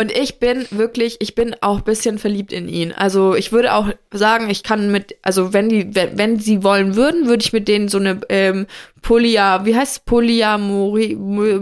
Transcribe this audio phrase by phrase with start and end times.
[0.00, 2.90] Und ich bin wirklich, ich bin auch ein bisschen verliebt in ihn.
[2.92, 6.96] Also ich würde auch sagen, ich kann mit, also wenn die, wenn, wenn sie wollen
[6.96, 8.66] würden, würde ich mit denen so eine ähm,
[9.02, 9.98] Polya, wie heißt es?
[10.00, 11.16] Polyamori,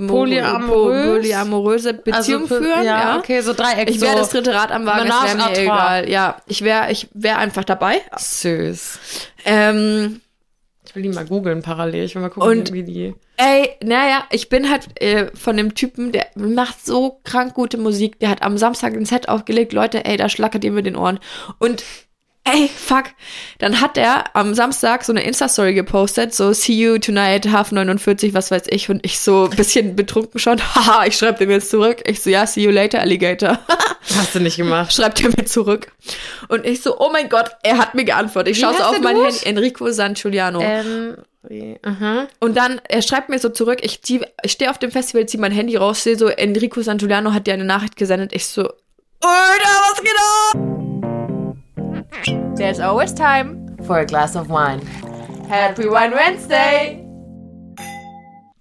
[0.06, 1.21] Polyamorös?
[1.22, 2.85] polyamoröse Beziehung Also, führen.
[2.85, 3.90] ja, Ja, okay, so Dreieck.
[3.90, 6.09] Ich wäre so das dritte Rad am Wagen, Menage wäre mir egal.
[6.09, 7.96] Ja, ich wäre, ich wäre einfach dabei.
[8.16, 8.98] Süß.
[9.46, 10.20] Ähm,
[10.98, 12.04] will die mal googeln parallel.
[12.04, 13.14] Ich will mal gucken, Und- wie die.
[13.36, 18.18] Ey, naja, ich bin halt äh, von dem Typen, der macht so krank gute Musik.
[18.18, 19.72] Der hat am Samstag ein Set aufgelegt.
[19.72, 21.20] Leute, ey, da schlackert ihr mit den Ohren.
[21.61, 21.84] Und
[22.52, 23.04] ey, fuck.
[23.58, 28.34] Dann hat er am Samstag so eine Insta-Story gepostet, so see you tonight, half 49,
[28.34, 28.89] was weiß ich.
[28.90, 30.58] Und ich so ein bisschen betrunken schon.
[30.75, 32.03] Haha, ich schreibe dem jetzt zurück.
[32.06, 33.58] Ich so, ja, see you later, Alligator.
[34.16, 34.92] Hast du nicht gemacht.
[34.92, 35.92] Schreibt er mir zurück.
[36.48, 38.55] Und ich so, oh mein Gott, er hat mir geantwortet.
[38.55, 39.17] Ich schaue so auf mein?
[39.17, 39.36] Handy.
[39.44, 40.61] Enrico San Giuliano.
[40.62, 41.17] Ähm,
[41.84, 42.27] aha.
[42.41, 45.41] Und dann, er schreibt mir so zurück, ich, zieh- ich stehe auf dem Festival, ziehe
[45.41, 48.33] mein Handy raus, sehe so, Enrico Santuliano hat dir eine Nachricht gesendet.
[48.33, 48.62] Ich so,
[49.20, 50.12] Alter, was geht
[50.55, 50.88] ab?
[52.56, 54.81] There's always time for a glass of wine.
[55.48, 57.05] Happy Wine Wednesday!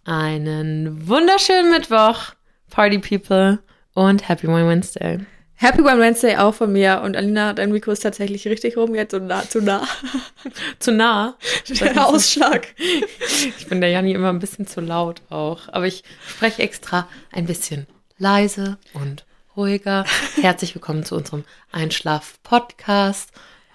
[0.06, 2.34] Einen wunderschönen Mittwoch,
[2.70, 3.59] Party People
[3.94, 5.20] und Happy Wine Wednesday.
[5.56, 7.02] Happy Wine Wednesday auch von mir.
[7.03, 9.88] Und Alina, dein Mikro ist tatsächlich richtig rum jetzt und nah, zu nah.
[10.80, 11.36] Zu nah.
[11.80, 12.68] Der Ausschlag.
[12.78, 15.62] Ich bin der Janni immer ein bisschen zu laut auch.
[15.72, 17.88] Aber ich spreche extra ein bisschen
[18.20, 19.25] leise und
[19.58, 20.05] ruhiger.
[20.39, 23.31] Herzlich willkommen zu unserem Einschlaf-Podcast.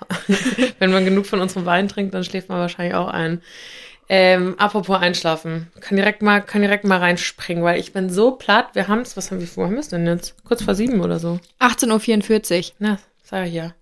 [0.79, 3.43] Wenn man genug von unserem Wein trinkt, dann schläft man wahrscheinlich auch ein.
[4.09, 5.71] Ähm, apropos Einschlafen.
[5.81, 8.69] Kann direkt mal, kann direkt mal reinspringen, weil ich bin so platt.
[8.75, 10.35] Wir haben es, was haben wir, wo haben wir es denn jetzt?
[10.45, 11.41] Kurz vor sieben oder so.
[11.61, 12.75] 18.44 Uhr.
[12.79, 13.75] Na, sag ich ja.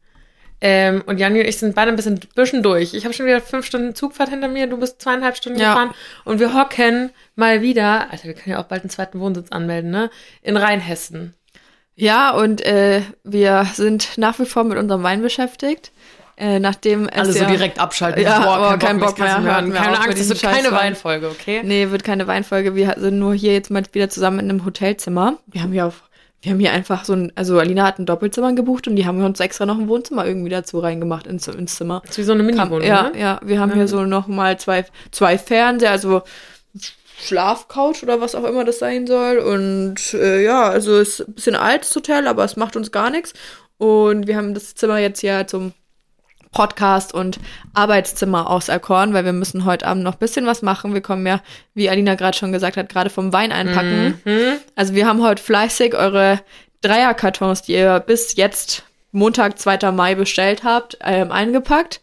[0.62, 2.92] Ähm, und Janni und ich sind beide ein bisschen, bisschen durch.
[2.92, 5.72] Ich habe schon wieder fünf Stunden Zugfahrt hinter mir, du bist zweieinhalb Stunden Ja.
[5.72, 5.94] gefahren
[6.26, 9.90] und wir hocken mal wieder, Alter, wir können ja auch bald einen zweiten Wohnsitz anmelden,
[9.90, 10.10] ne?
[10.42, 11.34] In Rheinhessen.
[12.00, 15.92] Ja, und äh, wir sind nach wie vor mit unserem Wein beschäftigt.
[16.38, 18.22] Äh, nachdem es Alle so ja, direkt abschalten.
[18.22, 20.72] Ja, oh, kein Bock ich kann's mehr, hören wir Keine Angst, es wird keine.
[20.72, 21.60] Weinfolge, okay?
[21.62, 22.74] Nee, wird keine Weinfolge.
[22.74, 25.36] Wir sind nur hier jetzt mal wieder zusammen in einem Hotelzimmer.
[25.46, 26.04] Wir haben hier auf,
[26.40, 29.22] wir haben hier einfach so ein, also Alina hat ein Doppelzimmer gebucht und die haben
[29.22, 32.00] uns extra noch ein Wohnzimmer irgendwie dazu reingemacht ins, ins Zimmer.
[32.06, 33.20] Das ist wie so eine Mini-Wohnung, ja, ne?
[33.20, 36.22] ja, wir haben hier so noch mal zwei, zwei Fernseher, also
[37.22, 39.38] Schlafcouch oder was auch immer das sein soll.
[39.38, 43.10] Und äh, ja, also es ist ein bisschen altes Hotel, aber es macht uns gar
[43.10, 43.34] nichts.
[43.78, 45.72] Und wir haben das Zimmer jetzt hier zum
[46.52, 47.38] Podcast und
[47.74, 50.94] Arbeitszimmer auserkoren, weil wir müssen heute Abend noch ein bisschen was machen.
[50.94, 51.40] Wir kommen ja,
[51.74, 54.20] wie Alina gerade schon gesagt hat, gerade vom Wein einpacken.
[54.24, 54.58] Mhm.
[54.74, 56.40] Also wir haben heute fleißig eure
[56.82, 59.92] Dreierkartons, die ihr bis jetzt Montag, 2.
[59.92, 62.00] Mai bestellt habt, ähm, eingepackt.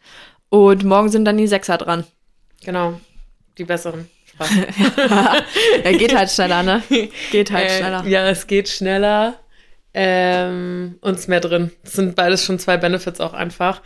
[0.49, 2.05] Und morgen sind dann die Sechser dran.
[2.63, 2.99] Genau.
[3.57, 4.09] Die besseren.
[4.37, 4.49] Spaß.
[5.83, 6.83] Ja, geht halt schneller, ne?
[7.31, 8.03] Geht halt Äh, schneller.
[8.07, 9.35] Ja, es geht schneller.
[9.93, 11.71] Ähm, und ist mehr drin.
[11.83, 13.81] Das sind beides schon zwei Benefits auch einfach.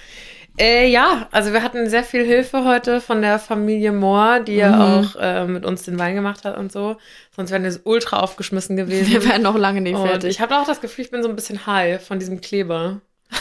[0.59, 4.72] Äh, ja, also wir hatten sehr viel Hilfe heute von der Familie Mohr, die ja
[4.75, 4.81] Mhm.
[4.81, 6.97] auch äh, mit uns den Wein gemacht hat und so.
[7.33, 9.09] Sonst wären wir ultra aufgeschmissen gewesen.
[9.13, 10.29] Wir werden noch lange nicht und fertig.
[10.31, 13.00] ich habe auch das Gefühl, ich bin so ein bisschen high von diesem Kleber.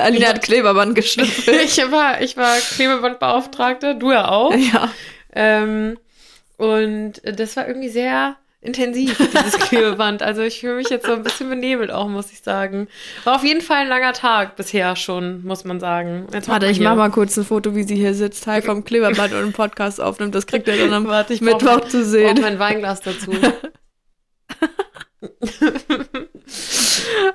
[0.00, 1.60] Alina hat Kleberband geschnüffelt.
[1.64, 4.54] Ich war, ich war Klebebandbeauftragte, du ja auch.
[4.54, 4.88] ja.
[5.34, 5.98] Ähm,
[6.58, 10.20] und das war irgendwie sehr intensiv, dieses Klebeband.
[10.22, 12.88] Also ich fühle mich jetzt so ein bisschen benebelt auch, muss ich sagen.
[13.24, 16.26] War auf jeden Fall ein langer Tag bisher schon, muss man sagen.
[16.32, 17.08] Jetzt Warte, ich man mach hier.
[17.08, 20.34] mal kurz ein Foto, wie sie hier sitzt, Teil vom Kleberband und einen Podcast aufnimmt.
[20.34, 22.38] Das kriegt ihr dann am Warte, ich Mittwoch mein- zu sehen.
[22.40, 23.30] mein Weinglas dazu.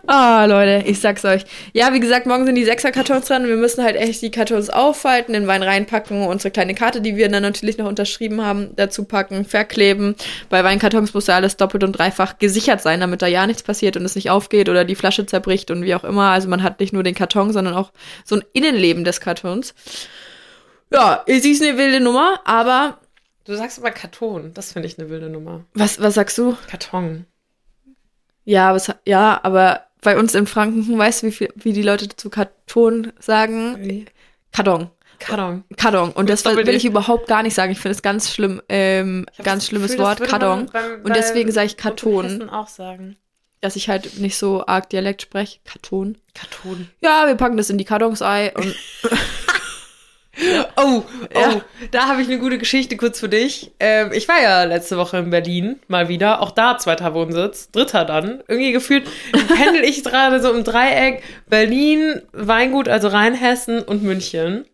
[0.08, 1.44] Ah, Leute, ich sag's euch.
[1.74, 3.48] Ja, wie gesagt, morgen sind die Sechser-Kartons dran.
[3.48, 7.30] Wir müssen halt echt die Kartons aufhalten, den Wein reinpacken, unsere kleine Karte, die wir
[7.30, 10.16] dann natürlich noch unterschrieben haben, dazu packen, verkleben.
[10.50, 13.98] Bei Weinkartons muss ja alles doppelt und dreifach gesichert sein, damit da ja nichts passiert
[13.98, 16.32] und es nicht aufgeht oder die Flasche zerbricht und wie auch immer.
[16.32, 17.92] Also man hat nicht nur den Karton, sondern auch
[18.26, 19.74] so ein Innenleben des Kartons.
[20.92, 23.00] Ja, sie ist eine wilde Nummer, aber
[23.46, 25.66] Du sagst aber Karton, das finde ich eine wilde Nummer.
[25.74, 26.56] was, was sagst du?
[26.70, 27.26] Karton.
[28.46, 31.82] Ja, aber, es, ja, aber bei uns in Franken, weißt du, wie, viel, wie die
[31.82, 34.06] Leute zu Karton sagen?
[34.52, 34.90] Karton.
[35.20, 35.64] Karton.
[35.78, 36.12] Karton.
[36.12, 37.72] Und das will, ich überhaupt gar nicht sagen.
[37.72, 40.70] Ich finde es ganz schlimm, ähm, ganz schlimmes Gefühl, Wort, Karton.
[41.04, 43.16] Und deswegen sage ich Karton, auch sagen.
[43.62, 45.60] dass ich halt nicht so arg Dialekt spreche.
[45.64, 46.18] Karton.
[46.34, 46.90] Karton.
[47.02, 48.76] Ja, wir packen das in die Kartons ein und
[50.78, 51.04] Oh,
[51.36, 51.62] oh, Ja.
[51.92, 53.72] da habe ich eine gute Geschichte kurz für dich.
[53.80, 56.42] Ähm, ich war ja letzte Woche in Berlin, mal wieder.
[56.42, 58.42] Auch da zweiter Wohnsitz, dritter dann.
[58.48, 64.66] Irgendwie gefühlt pendel ich gerade so im Dreieck Berlin, Weingut, also Rheinhessen und München.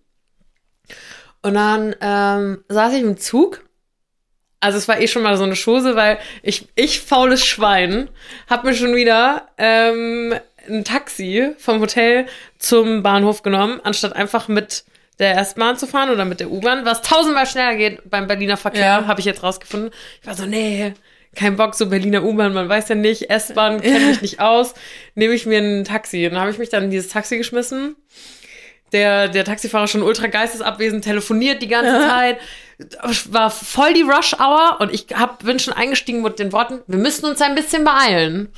[1.42, 3.62] Und dann ähm, saß ich im Zug
[4.62, 8.10] Also es war eh schon mal so eine Chose, weil ich, ich faules Schwein,
[8.50, 10.36] hab mir schon wieder ähm,
[10.70, 12.28] ein Taxi vom Hotel
[12.60, 14.84] zum Bahnhof genommen, anstatt einfach mit
[15.20, 18.82] der S-Bahn zu fahren oder mit der U-Bahn, was tausendmal schneller geht beim Berliner Verkehr,
[19.02, 19.08] Ja.
[19.08, 19.92] habe ich jetzt rausgefunden.
[20.22, 20.94] Ich war so, nee,
[21.36, 24.74] kein Bock, so Berliner U-Bahn, man weiß ja nicht, S-Bahn kenne mich nicht aus,
[25.16, 26.26] nehme ich mir ein Taxi.
[26.26, 27.96] Und dann habe ich mich dann in dieses Taxi geschmissen.
[28.92, 32.38] Der, der Taxifahrer schon ultra geistesabwesend, telefoniert die ganze Zeit.
[33.30, 37.26] War voll die Rush-Hour und ich hab, bin schon eingestiegen mit den Worten, wir müssen
[37.26, 38.50] uns ein bisschen beeilen.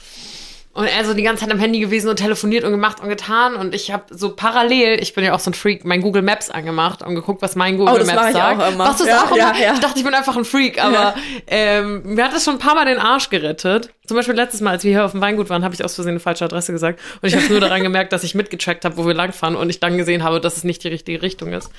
[0.73, 3.55] Und er so die ganze Zeit am Handy gewesen und telefoniert und gemacht und getan.
[3.57, 6.49] Und ich habe so parallel, ich bin ja auch so ein Freak, mein Google Maps
[6.49, 8.61] angemacht und geguckt, was mein Google Oh, das Maps sagt.
[8.61, 8.85] auch immer.
[8.85, 9.59] Machst du es Ja, auch immer?
[9.59, 9.73] ja.
[9.73, 11.13] Ich dachte, ich bin einfach ein Freak, aber
[11.47, 13.89] ähm, mir hat das schon ein paar Mal den Arsch gerettet.
[14.07, 16.11] Zum Beispiel letztes Mal, als wir hier auf dem Weingut waren, habe ich aus Versehen
[16.11, 17.01] eine falsche Adresse gesagt.
[17.21, 19.81] Und ich habe nur daran gemerkt, dass ich mitgecheckt habe, wo wir langfahren und ich
[19.81, 21.69] dann gesehen habe, dass es nicht die richtige Richtung ist.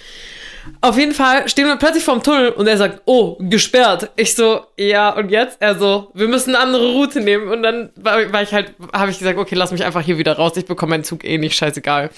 [0.80, 4.10] Auf jeden Fall stehen wir plötzlich vorm Tunnel und er sagt, oh, gesperrt.
[4.16, 5.56] Ich so, ja, und jetzt?
[5.60, 7.48] Er so, wir müssen eine andere Route nehmen.
[7.48, 10.36] Und dann war, war ich halt, habe ich gesagt, okay, lass mich einfach hier wieder
[10.36, 10.52] raus.
[10.56, 12.10] Ich bekomme meinen Zug eh nicht, scheißegal.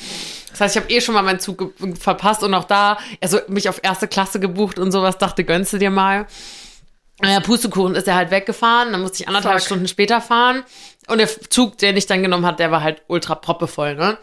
[0.50, 3.68] Das heißt, ich habe eh schon mal meinen Zug verpasst und auch da, also mich
[3.68, 6.26] auf erste Klasse gebucht und sowas, dachte, gönnst du dir mal.
[7.20, 9.66] Naja, Pustekuchen ist er halt weggefahren, dann musste ich anderthalb Fuck.
[9.66, 10.64] Stunden später fahren.
[11.06, 14.18] Und der Zug, den ich dann genommen hat, der war halt ultra proppevoll, ne?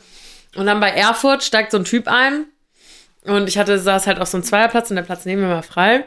[0.55, 2.45] Und dann bei Erfurt steigt so ein Typ ein.
[3.25, 5.63] Und ich hatte, saß halt auf so einem Zweierplatz und der Platz neben mir war
[5.63, 6.05] frei.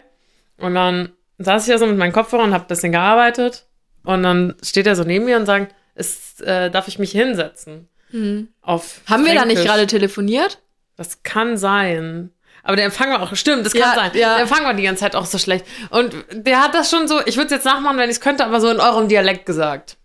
[0.59, 3.67] Und dann saß ich da so mit meinem Kopfhörer und hab ein bisschen gearbeitet.
[4.05, 7.89] Und dann steht er so neben mir und sagt, ist, äh, darf ich mich hinsetzen?
[8.63, 10.61] Auf Haben wir da nicht gerade telefoniert?
[10.97, 12.31] Das kann sein.
[12.63, 14.11] Aber der Empfang war auch, stimmt, das kann Ja, sein.
[14.15, 14.35] ja.
[14.35, 15.67] Der Empfang war die ganze Zeit auch so schlecht.
[15.91, 18.45] Und der hat das schon so, ich würde es jetzt nachmachen, wenn ich es könnte,
[18.45, 19.97] aber so in eurem Dialekt gesagt.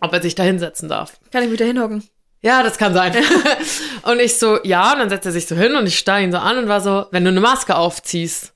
[0.00, 1.20] Ob er sich da hinsetzen darf.
[1.30, 2.02] Kann ich mich da hinhocken?
[2.42, 3.14] Ja, das kann sein.
[4.02, 6.32] und ich so, ja, und dann setzt er sich so hin und ich starr ihn
[6.32, 8.52] so an und war so, wenn du eine Maske aufziehst.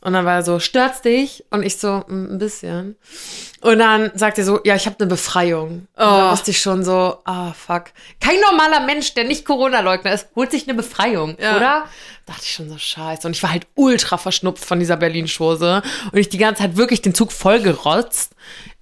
[0.00, 1.44] Und dann war er so, stört's dich?
[1.50, 2.96] Und ich so, "Mm, ein bisschen.
[3.60, 5.68] Und dann sagt er so, ja, ich habe eine Befreiung.
[5.70, 6.32] Und da Oh.
[6.32, 7.86] wusste ich schon so, ah, fuck.
[8.20, 11.56] Kein normaler Mensch, der nicht Corona-Leugner ist, holt sich eine Befreiung, Ja.
[11.56, 11.84] oder?
[12.26, 13.26] Dachte ich schon so, scheiße.
[13.26, 15.82] Und ich war halt ultra verschnupft von dieser Berlin-Schose.
[16.12, 18.32] Und ich die ganze Zeit wirklich den Zug vollgerotzt.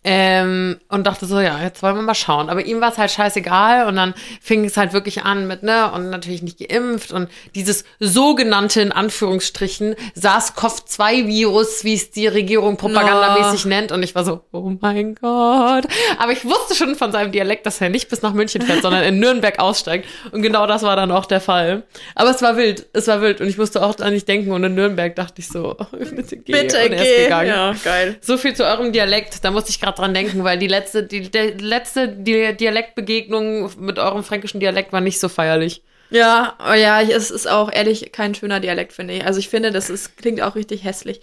[0.07, 2.51] Ähm, und dachte so, ja, jetzt wollen wir mal schauen.
[2.51, 5.91] Aber ihm war es halt scheißegal und dann fing es halt wirklich an mit, ne,
[5.93, 13.65] und natürlich nicht geimpft und dieses sogenannte, in Anführungsstrichen, SARS-CoV-2-Virus, wie es die Regierung propagandamäßig
[13.65, 13.93] nennt.
[13.93, 15.87] Und ich war so, oh mein Gott.
[16.19, 19.05] Aber ich wusste schon von seinem Dialekt, dass er nicht bis nach München fährt, sondern
[19.05, 20.07] in Nürnberg aussteigt.
[20.33, 21.85] Und genau das war dann auch der Fall.
[22.15, 23.41] Aber es war wild, es war wild.
[23.41, 24.53] Und ich musste auch an nicht denken.
[24.53, 26.53] Und in Nürnberg dachte ich so, oh, bitte geh.
[26.53, 27.25] Bitte und er ist geh.
[27.25, 27.49] gegangen.
[27.49, 28.17] Ja, geil.
[28.21, 29.45] So viel zu eurem Dialekt.
[29.45, 33.99] Da musste ich gerade dran denken, weil die letzte, die, der letzte Di Dialektbegegnung mit
[33.99, 35.83] eurem fränkischen Dialekt war nicht so feierlich.
[36.11, 39.27] Ja, oh ja, es ist auch ehrlich kein schöner Dialekt, finde ich.
[39.27, 41.21] Also ich finde, das ist, klingt auch richtig hässlich.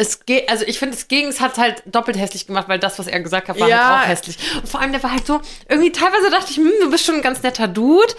[0.00, 3.06] Es geht, also ich finde, das Gegens hat halt doppelt hässlich gemacht, weil das, was
[3.06, 3.98] er gesagt hat, war Ja.
[3.98, 4.38] halt auch hässlich.
[4.56, 7.16] Und vor allem, der war halt so, irgendwie teilweise dachte ich, hm, du bist schon
[7.16, 8.14] ein ganz netter Dude.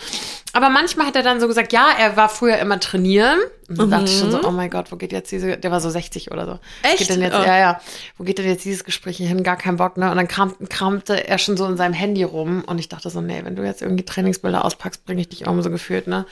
[0.53, 3.39] Aber manchmal hat er dann so gesagt, ja, er war früher immer trainieren.
[3.69, 5.79] Und dann dachte ich schon so, oh mein Gott, wo geht jetzt diese, der war
[5.79, 6.51] so 60 oder so.
[6.55, 6.59] Mhm.
[6.83, 6.97] Echt?
[6.97, 7.41] Geht denn jetzt, Oh.
[7.41, 7.81] Ja, ja.
[8.17, 9.43] Wo geht denn jetzt dieses Gespräch hier hin?
[9.43, 10.11] Gar keinen Bock, ne?
[10.11, 12.65] Und dann kram, kramte er schon so in seinem Handy rum.
[12.67, 15.61] Und ich dachte so, nee, wenn du jetzt irgendwie Trainingsbilder auspackst, bringe ich dich um
[15.61, 16.25] so gefühlt, ne?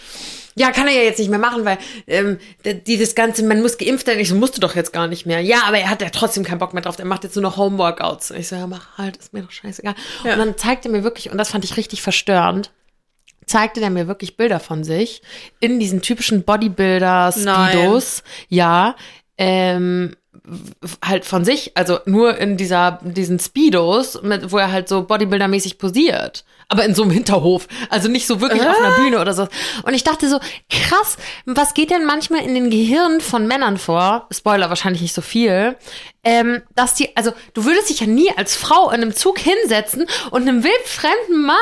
[0.55, 2.39] Ja, kann er ja jetzt nicht mehr machen, weil ähm,
[2.87, 4.19] dieses Ganze, man muss geimpft werden.
[4.19, 5.38] Ich so, musst du doch jetzt gar nicht mehr.
[5.41, 6.95] Ja, aber er hat ja trotzdem keinen Bock mehr drauf.
[6.95, 8.31] Der macht jetzt nur noch Homeworkouts.
[8.31, 9.95] Ich so, ja, mach halt, ist mir doch scheißegal.
[10.23, 10.33] Ja.
[10.33, 12.71] Und dann zeigt er mir wirklich, und das fand ich richtig verstörend,
[13.45, 15.21] zeigte der mir wirklich Bilder von sich
[15.59, 18.23] in diesen typischen Bodybuilder-Speedos.
[18.47, 18.95] Ja,
[19.37, 20.15] ähm,
[21.03, 25.77] halt von sich, also nur in dieser, diesen Speedos, mit, wo er halt so Bodybuilder-mäßig
[25.77, 26.45] posiert.
[26.71, 27.67] Aber in so einem Hinterhof.
[27.89, 29.47] Also nicht so wirklich auf einer Bühne oder so.
[29.83, 34.27] Und ich dachte so, krass, was geht denn manchmal in den Gehirnen von Männern vor?
[34.31, 35.75] Spoiler, wahrscheinlich nicht so viel.
[36.23, 40.05] Ähm, dass die, also du würdest dich ja nie als Frau in einem Zug hinsetzen
[40.29, 41.55] und einem wildfremden Mann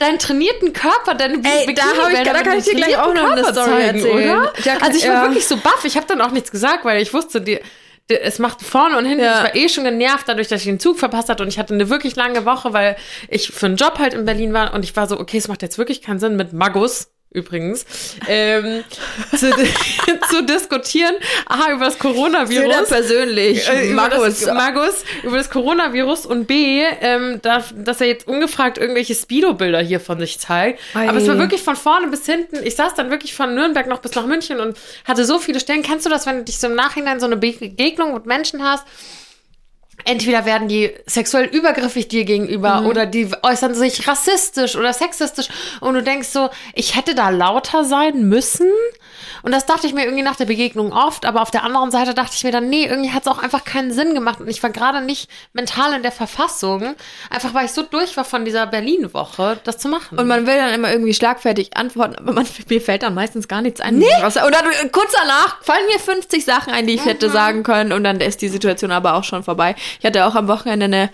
[0.00, 3.30] deinen trainierten Körper, deine Ey, da hab ich- da kann ich dir gleich auch noch
[3.30, 4.38] eine Körper Story zeigen, erzählen.
[4.40, 4.52] Oder?
[4.64, 5.22] Ja, also ich war ja.
[5.22, 5.84] wirklich so baff.
[5.84, 7.60] Ich habe dann auch nichts gesagt, weil ich wusste, die,
[8.08, 9.24] es macht vorne und hinten.
[9.24, 9.38] Ja.
[9.38, 11.74] Ich war eh schon genervt dadurch, dass ich den Zug verpasst hatte und ich hatte
[11.74, 12.96] eine wirklich lange Woche, weil
[13.28, 15.62] ich für einen Job halt in Berlin war und ich war so, okay, es macht
[15.62, 17.84] jetzt wirklich keinen Sinn mit Magus übrigens,
[18.28, 18.82] ähm,
[19.36, 19.50] zu,
[20.30, 21.14] zu diskutieren,
[21.46, 22.88] aha, über das Coronavirus.
[22.88, 23.68] persönlich.
[23.68, 24.40] Äh, über Markus.
[24.40, 29.80] das, Magus, über das Coronavirus und B, ähm, darf, dass er jetzt ungefragt irgendwelche Speedo-Bilder
[29.80, 30.80] hier von sich zeigt.
[30.94, 31.08] Ei.
[31.08, 32.64] Aber es war wirklich von vorne bis hinten.
[32.64, 35.82] Ich saß dann wirklich von Nürnberg noch bis nach München und hatte so viele Stellen.
[35.82, 38.86] Kennst du das, wenn du dich so im Nachhinein so eine Begegnung mit Menschen hast?
[40.04, 42.86] Entweder werden die sexuell übergriffig dir gegenüber Mhm.
[42.86, 45.48] oder die äußern sich rassistisch oder sexistisch
[45.80, 48.70] und du denkst so, ich hätte da lauter sein müssen.
[49.42, 52.14] Und das dachte ich mir irgendwie nach der Begegnung oft, aber auf der anderen Seite
[52.14, 54.62] dachte ich mir dann, nee, irgendwie hat es auch einfach keinen Sinn gemacht und ich
[54.62, 56.94] war gerade nicht mental in der Verfassung,
[57.30, 60.18] einfach weil ich so durch war von dieser Berlin-Woche, das zu machen.
[60.18, 63.62] Und man will dann immer irgendwie schlagfertig antworten, aber man, mir fällt dann meistens gar
[63.62, 63.98] nichts ein.
[63.98, 64.06] Nee.
[64.20, 68.02] Oder du- kurz danach fallen mir 50 Sachen ein, die ich hätte sagen können und
[68.04, 69.76] dann ist die Situation aber auch schon vorbei.
[69.98, 71.10] Ich hatte auch am Wochenende eine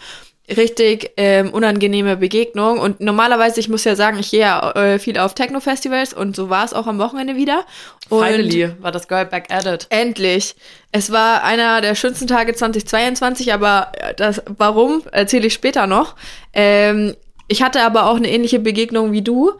[0.48, 5.18] richtig ähm, unangenehme Begegnung und normalerweise, ich muss ja sagen, ich gehe ja äh, viel
[5.18, 7.64] auf Techno-Festivals und so war es auch am Wochenende wieder.
[8.08, 9.86] Und Finally war das Girl back at it.
[9.90, 10.56] Endlich.
[10.90, 16.16] Es war einer der schönsten Tage 2022, aber äh, das, warum, erzähle ich später noch.
[16.52, 17.14] Ähm,
[17.48, 19.52] ich hatte aber auch eine ähnliche Begegnung wie du.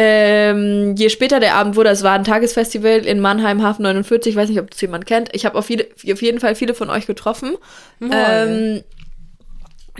[0.00, 4.36] Ähm, je später der Abend wurde, es war ein Tagesfestival in Mannheim, Hafen 49, ich
[4.36, 5.30] weiß nicht, ob das jemand kennt.
[5.34, 7.56] Ich habe auf, auf jeden Fall viele von euch getroffen.
[8.00, 8.84] Ähm,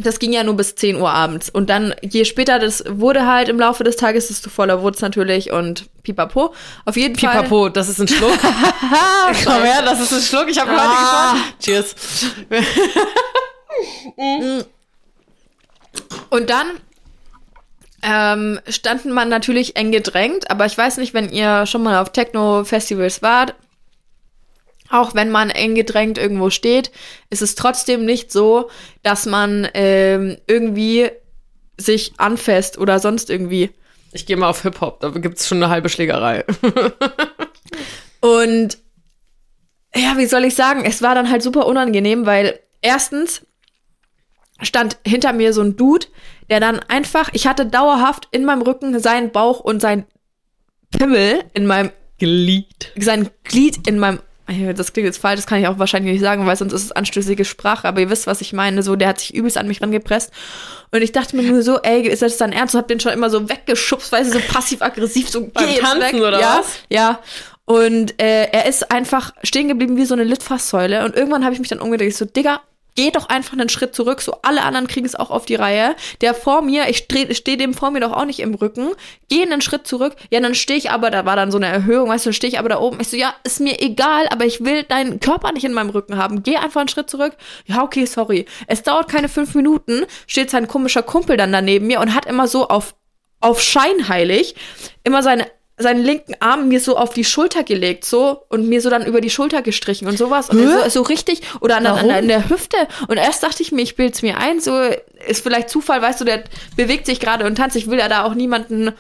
[0.01, 1.51] das ging ja nur bis 10 Uhr abends.
[1.51, 5.03] Und dann, je später das wurde halt im Laufe des Tages, desto voller wurde es
[5.03, 6.55] natürlich und pipapo.
[6.85, 7.31] Auf jeden Fall.
[7.35, 8.39] Pipapo, das ist ein Schluck.
[9.45, 10.49] Komm her, das ist ein Schluck.
[10.49, 11.33] Ich habe heute Ah.
[11.33, 11.39] gefahren.
[11.59, 11.95] Cheers.
[16.31, 16.67] Und dann
[18.03, 22.13] ähm, standen man natürlich eng gedrängt, aber ich weiß nicht, wenn ihr schon mal auf
[22.13, 23.55] Techno-Festivals wart,
[24.91, 26.91] auch wenn man eng gedrängt irgendwo steht,
[27.31, 28.71] ist es trotzdem nicht so,
[29.03, 31.11] dass man ähm, irgendwie
[31.77, 33.71] sich anfasst oder sonst irgendwie.
[34.13, 36.45] Ich gehe mal auf Hip-Hop, da gibt's schon eine halbe Schlägerei.
[38.21, 38.79] Und
[39.95, 43.43] ja, wie soll ich sagen, es war dann halt super unangenehm, weil erstens
[44.63, 46.07] stand hinter mir so ein Dude,
[46.51, 50.05] der dann einfach, ich hatte dauerhaft in meinem Rücken seinen Bauch und sein
[50.97, 52.93] Pimmel in meinem, Glied.
[52.99, 54.21] sein Glied in meinem,
[54.75, 56.93] das klingt jetzt falsch, das kann ich auch wahrscheinlich nicht sagen, weil sonst ist es
[56.93, 59.83] anstößige Sprache, aber ihr wisst, was ich meine, so, der hat sich übelst an mich
[59.83, 60.33] rangepresst
[60.91, 62.75] und ich dachte mir nur so, ey, ist das dein Ernst?
[62.75, 66.01] Und hab den schon immer so weggeschubst, weißt du, so passiv-aggressiv, so Beim geh Tanzen
[66.01, 66.15] weg.
[66.15, 66.79] oder ja, was?
[66.89, 67.21] Ja,
[67.69, 71.05] und äh, er ist einfach stehen geblieben wie so eine Litfaßsäule.
[71.05, 72.09] Und irgendwann habe ich mich dann umgedreht.
[72.09, 72.63] Ich so, Digga,
[72.99, 74.21] geh doch einfach einen Schritt zurück.
[74.21, 75.95] So alle anderen kriegen es auch auf die Reihe.
[76.21, 78.91] Der vor mir, ich stehe dem vor mir doch auch nicht im Rücken.
[79.29, 80.17] Geh einen Schritt zurück.
[80.31, 82.53] Ja, dann stehe ich aber, da war dann so eine Erhöhung, weißt du, dann stehe
[82.53, 82.99] ich aber da oben.
[83.01, 86.17] Ich so, ja, ist mir egal, aber ich will deinen Körper nicht in meinem Rücken
[86.17, 86.43] haben.
[86.43, 87.37] Geh einfach einen Schritt zurück.
[87.67, 88.47] Ja, okay, sorry.
[88.67, 92.49] Es dauert keine fünf Minuten, steht sein komischer Kumpel dann daneben mir und hat immer
[92.49, 92.97] so auf,
[93.39, 94.57] auf scheinheilig
[95.05, 95.47] immer seine
[95.79, 99.21] seinen linken Arm mir so auf die Schulter gelegt, so, und mir so dann über
[99.21, 100.51] die Schulter gestrichen und sowas.
[100.51, 102.77] Und so, so richtig, oder an, an, an der Hüfte.
[103.07, 104.77] Und erst dachte ich mir, ich bild's mir ein, so,
[105.27, 106.45] ist vielleicht Zufall, weißt du, der
[106.77, 107.77] bewegt sich gerade und tanzt.
[107.77, 108.93] Ich will ja da auch niemanden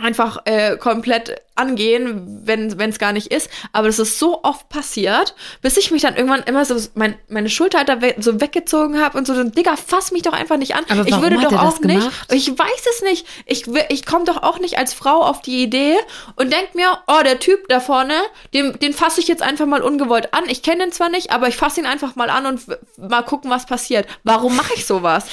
[0.00, 3.50] einfach äh, komplett angehen, wenn es gar nicht ist.
[3.72, 7.50] Aber das ist so oft passiert, bis ich mich dann irgendwann immer so mein, meine
[7.50, 10.56] Schulter halt da we so weggezogen habe und so, so, Digga, fass mich doch einfach
[10.56, 10.84] nicht an.
[10.88, 12.08] Aber ich würde doch das auch nicht.
[12.32, 13.26] Ich weiß es nicht.
[13.46, 15.96] Ich, ich komme doch auch nicht als Frau auf die Idee
[16.36, 18.14] und denk mir, oh, der Typ da vorne,
[18.54, 20.44] den, den fasse ich jetzt einfach mal ungewollt an.
[20.48, 22.62] Ich kenne ihn zwar nicht, aber ich fasse ihn einfach mal an und
[22.96, 24.06] mal gucken, was passiert.
[24.24, 25.26] Warum mache ich sowas?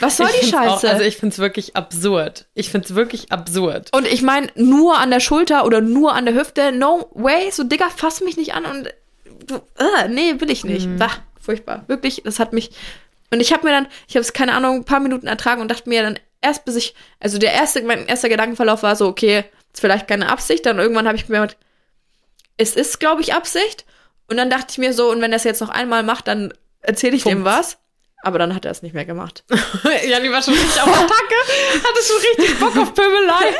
[0.00, 0.90] Was soll Ich die find's auch- Scheiße?
[0.90, 2.46] also ich find's wirklich absurd.
[2.54, 3.90] Ich find's wirklich absurd.
[3.94, 7.64] Und ich meine, nur an der Schulter oder nur an der Hüfte, no way, so
[7.64, 8.86] Digga, fass mich nicht an und
[9.78, 10.88] äh, nee, will ich nicht.
[10.98, 11.10] Bah,
[11.40, 11.84] furchtbar.
[11.86, 12.70] Wirklich, das hat mich.
[13.30, 15.70] Und ich habe mir dann, ich habe es, keine Ahnung, ein paar Minuten ertragen und
[15.70, 19.44] dachte mir dann erst bis ich, also der erste, mein erster Gedankenverlauf war so, okay,
[19.72, 20.64] ist vielleicht keine Absicht.
[20.66, 21.56] Dann irgendwann habe ich mir gedacht,
[22.56, 23.84] es ist, glaube ich, Absicht.
[24.28, 26.52] Und dann dachte ich mir so, und wenn er es jetzt noch einmal macht, dann
[26.80, 27.44] erzähle ich dem Punkt.
[27.58, 27.78] was.
[28.24, 29.44] Aber dann hat er es nicht mehr gemacht.
[30.08, 31.34] Janni war schon richtig auf Attacke,
[31.74, 33.54] hatte schon richtig Bock auf Pimmelei.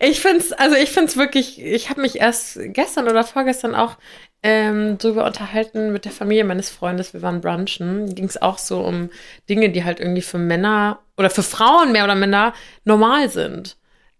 [0.00, 3.96] Ich find's, also ich find's wirklich, ich habe mich erst gestern oder vorgestern auch
[4.42, 7.14] ähm, drüber unterhalten mit der Familie meines Freundes.
[7.14, 8.14] Wir waren brunchen.
[8.14, 9.10] Ging es auch so um
[9.48, 12.54] Dinge, die halt irgendwie für Männer oder für Frauen mehr oder minder
[12.84, 13.76] normal sind.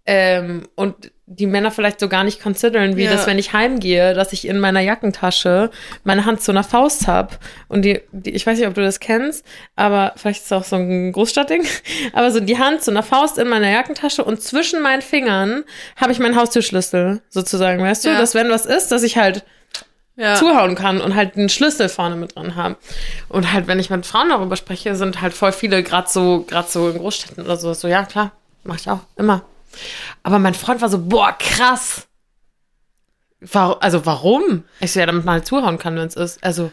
[0.06, 3.12] Ähm, und die Männer vielleicht so gar nicht consideren, wie Ja.
[3.12, 5.70] das, wenn ich heimgehe, dass ich in meiner Jackentasche
[6.02, 8.98] meine Hand zu einer Faust hab und die, die, ich weiß nicht, ob du das
[8.98, 9.44] kennst,
[9.76, 11.64] aber vielleicht ist es auch so ein Großstadtding,
[12.14, 15.62] aber so die Hand zu einer Faust in meiner Jackentasche und zwischen meinen Fingern
[15.96, 18.18] habe ich meinen Haustürschlüssel sozusagen, weißt du, Ja.
[18.18, 19.44] dass wenn was ist, dass ich halt
[20.16, 20.34] Ja.
[20.34, 22.74] zuhauen kann und halt einen Schlüssel vorne mit dran haben.
[23.28, 26.68] Und halt, wenn ich mit Frauen darüber spreche, sind halt voll viele, gerade so, gerade
[26.68, 28.32] so in Großstädten oder so, so, ja, klar,
[28.64, 29.42] mach ich auch, immer.
[30.22, 32.06] Aber mein Freund war so, boah, krass.
[33.54, 34.64] Also warum?
[34.80, 36.42] Ich so, ja, damit man halt zuhauen kann, wenn es ist.
[36.44, 36.70] Also,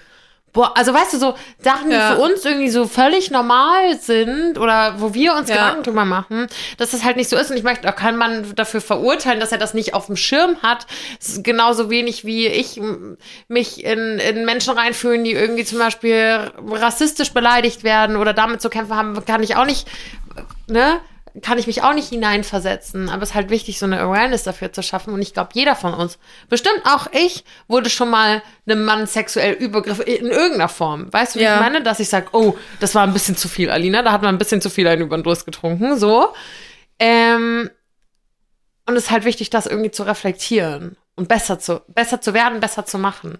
[0.54, 2.16] Boah, also weißt du, so Sachen, die Ja.
[2.16, 5.56] für uns irgendwie so völlig normal sind oder wo wir uns Ja.
[5.56, 7.51] Gedanken drüber machen, dass das halt nicht so ist.
[7.51, 10.58] Und ich möchte auch keinen Mann dafür verurteilen, dass er das nicht auf dem Schirm
[10.63, 10.88] hat.
[11.44, 12.82] Genauso wenig wie ich
[13.48, 18.70] mich in, in Menschen reinfühlen, die irgendwie zum Beispiel rassistisch beleidigt werden oder damit zu
[18.70, 19.88] kämpfen haben, kann ich auch nicht,
[20.68, 21.00] ne?
[21.41, 24.72] Kann ich mich auch nicht hineinversetzen, aber es ist halt wichtig, so eine Awareness dafür
[24.74, 25.13] zu schaffen.
[25.13, 26.17] Und ich glaube, jeder von uns,
[26.50, 31.12] bestimmt auch ich, wurde schon mal einem Mann sexuell übergriffen in irgendeiner Form.
[31.12, 31.56] Weißt du, wie Ja.
[31.56, 31.84] ich meine?
[31.84, 34.38] Dass ich sage, oh, das war ein bisschen zu viel, Alina, da hat man ein
[34.38, 36.34] bisschen zu viel einen über den Durst getrunken, so.
[37.00, 37.70] Ähm,
[38.86, 42.60] und es ist halt wichtig, das irgendwie zu reflektieren und besser zu, besser zu werden,
[42.60, 43.39] besser zu machen.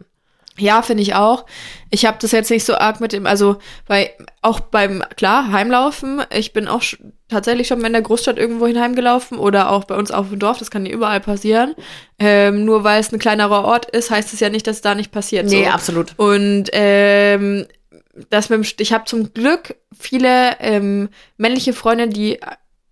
[0.60, 1.46] Ja, finde ich auch.
[1.92, 4.12] Ich habe das jetzt nicht so arg mit dem, also bei
[4.42, 6.22] auch beim klar Heimlaufen.
[6.32, 6.98] Ich bin auch sch-
[7.30, 10.58] tatsächlich schon mal in der Großstadt irgendwo heimgelaufen oder auch bei uns auf dem Dorf.
[10.58, 11.76] Das kann ja überall passieren.
[12.20, 14.96] Ähm, nur weil es ein kleinerer Ort ist, heißt es ja nicht, dass es da
[14.96, 15.50] nicht passiert.
[15.50, 15.56] so.
[15.68, 16.14] absolut.
[16.18, 17.66] Und ähm,
[18.30, 22.40] das mit dem, ich habe zum Glück viele ähm, männliche Freunde, die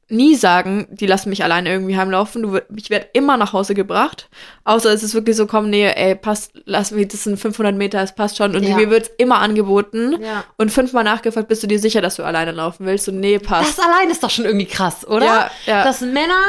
[0.07, 2.43] nie sagen, die lassen mich alleine irgendwie heimlaufen.
[2.43, 4.29] Du, ich werde immer nach Hause gebracht.
[4.63, 8.01] Außer es ist wirklich so, komm, nee, ey, passt, lass mich, das sind 500 Meter,
[8.01, 8.55] es passt schon.
[8.55, 8.75] Und Ja.
[8.77, 10.21] mir wird's immer angeboten.
[10.21, 10.43] Ja.
[10.57, 13.07] Und fünfmal nachgefragt, bist du dir sicher, dass du alleine laufen willst?
[13.09, 13.79] Und nee, passt.
[13.79, 15.25] Das allein ist doch schon irgendwie krass, oder?
[15.25, 15.83] Ja, ja.
[15.83, 16.39] Dass Männer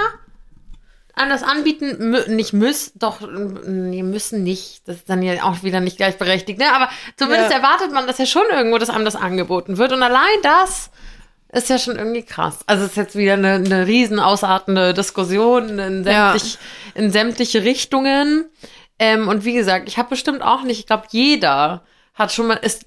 [1.15, 3.23] an das anbieten, mü nicht müssen, doch,
[3.67, 4.83] nee, müssen nicht.
[4.87, 6.67] Das ist dann ja auch wieder nicht gleichberechtigt, ne?
[6.75, 7.57] Aber zumindest Ja.
[7.57, 9.93] erwartet man das ja schon irgendwo, dass einem das angeboten wird.
[9.93, 10.91] Und allein das
[11.57, 12.59] ist ja schon irgendwie krass.
[12.67, 16.31] Also es ist jetzt wieder eine, eine riesen ausartende Diskussion in, Ja.
[16.33, 16.59] sämtlich,
[16.95, 18.45] in sämtliche Richtungen.
[18.99, 21.83] Ähm, und wie gesagt, ich habe bestimmt auch nicht, ich glaube, jeder
[22.15, 22.87] hat schon mal, ist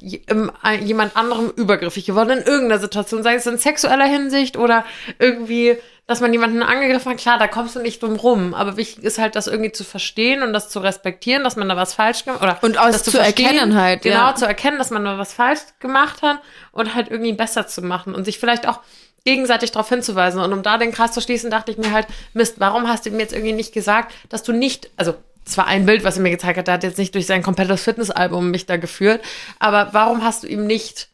[0.63, 4.85] ein- jemand anderem übergriffig geworden in irgendeiner Situation, sei es in sexueller Hinsicht oder
[5.19, 5.77] irgendwie,
[6.09, 7.19] dass man jemanden angegriffen hat.
[7.19, 8.55] Klar, da kommst du nicht drum rum.
[8.55, 11.77] Aber wichtig ist halt, das irgendwie zu verstehen und das zu respektieren, dass man da
[11.77, 14.33] was falsch gemacht oder Und aus das zu erkennen halt, Genau, ja.
[14.33, 16.39] zu erkennen, dass man da was falsch gemacht hat
[16.71, 18.79] und halt irgendwie besser zu machen und sich vielleicht auch
[19.23, 20.41] gegenseitig darauf hinzuweisen.
[20.41, 23.11] Und um da den Kreis zu schließen, dachte ich mir halt, Mist, warum hast du
[23.11, 25.13] mir jetzt irgendwie nicht gesagt, dass du nicht, also
[25.45, 27.43] es war ein Bild, was er mir gezeigt hat, der hat jetzt nicht durch sein
[27.43, 29.23] komplettes Fitnessalbum mich da geführt,
[29.59, 31.09] aber warum hast du ihm nicht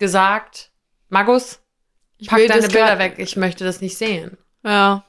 [0.00, 0.70] gesagt,
[1.10, 1.60] Magus,
[2.22, 4.38] Ich pack deine Bilder weg, ich möchte das nicht sehen.
[4.64, 5.04] Ja.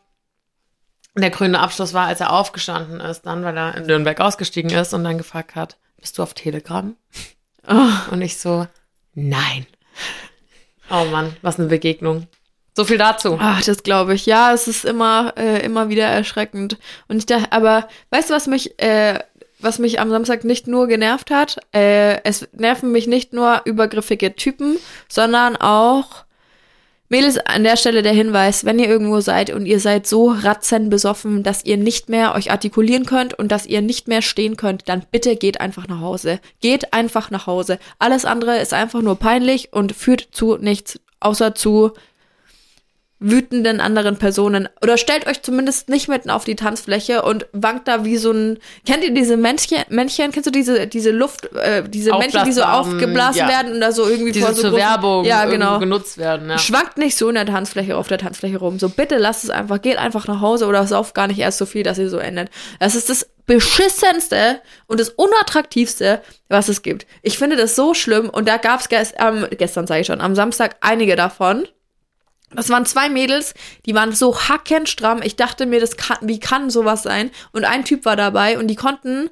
[1.15, 4.95] Der grüne Abschluss war, als er aufgestanden ist, dann, weil er in Nürnberg ausgestiegen ist
[4.95, 6.95] und dann gefragt hat, bist du auf Telegram?
[7.67, 8.11] Oh.
[8.11, 8.67] Und ich so,
[9.13, 9.67] nein.
[10.89, 12.27] Oh Mann, was eine Begegnung.
[12.75, 13.37] So viel dazu.
[13.39, 14.25] Ach, das glaube ich.
[14.25, 16.79] Ja, es ist immer, äh, immer wieder erschreckend.
[17.07, 19.19] Und ich dachte, aber weißt du, was mich, äh,
[19.59, 21.57] was mich am Samstag nicht nur genervt hat?
[21.75, 26.25] Äh, es nerven mich nicht nur übergriffige Typen, sondern auch
[27.13, 31.43] Mädels, an der Stelle der Hinweis, wenn ihr irgendwo seid und ihr seid so ratzenbesoffen,
[31.43, 35.05] dass ihr nicht mehr euch artikulieren könnt und dass ihr nicht mehr stehen könnt, dann
[35.11, 36.39] bitte geht einfach nach Hause.
[36.59, 37.77] Geht einfach nach Hause.
[37.99, 41.91] Alles andere ist einfach nur peinlich und führt zu nichts, außer zu
[43.23, 44.67] wütenden anderen Personen.
[44.81, 48.59] Oder stellt euch zumindest nicht mitten auf die Tanzfläche und wankt da wie so ein.
[48.85, 49.79] Kennt ihr diese Männchen?
[49.89, 50.31] Männchen?
[50.31, 53.47] Kennst du diese, diese Luft, äh, diese Männchen, die so aufgeblasen ja.
[53.47, 55.79] werden und da so irgendwie Die vor so zur großen- Werbung Ja, genau.
[55.79, 56.49] genutzt werden.
[56.49, 56.57] Ja.
[56.57, 58.77] Schwankt nicht so in der Tanzfläche auf der Tanzfläche rum.
[58.77, 61.65] So, bitte lasst es einfach, geht einfach nach Hause oder sauft gar nicht erst so
[61.65, 62.49] viel, dass ihr so endet.
[62.79, 67.05] Das ist das beschissenste und das unattraktivste, was es gibt.
[67.21, 70.21] Ich finde das so schlimm und da gab es gest ähm, gestern, sage ich schon,
[70.21, 71.65] am Samstag einige davon.
[72.55, 73.53] Das waren zwei Mädels,
[73.85, 75.21] die waren so hackenstramm.
[75.23, 77.31] Ich dachte mir, das kann, wie kann sowas sein?
[77.51, 79.29] Und ein Typ war dabei und die konnten,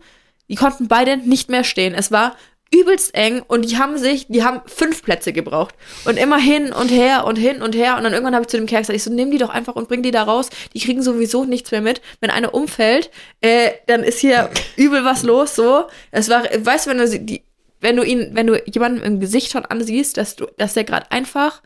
[0.49, 1.93] die konnten beide nicht mehr stehen.
[1.93, 2.35] Es war
[2.73, 6.87] übelst eng und die haben sich, die haben fünf Plätze gebraucht und immer hin und
[6.89, 9.03] her und hin und her und dann irgendwann habe ich zu dem Kerl gesagt, ich
[9.03, 10.49] so, nimm die doch einfach und bring die da raus.
[10.73, 12.01] Die kriegen sowieso nichts mehr mit.
[12.21, 15.53] Wenn eine umfällt, äh, dann ist hier übel was los.
[15.55, 17.43] So, es war, weißt du, wenn du sie- die,
[17.81, 21.11] wenn du ihn, wenn du jemanden im Gesicht schon ansiehst, dass du, dass der gerade
[21.11, 21.61] einfach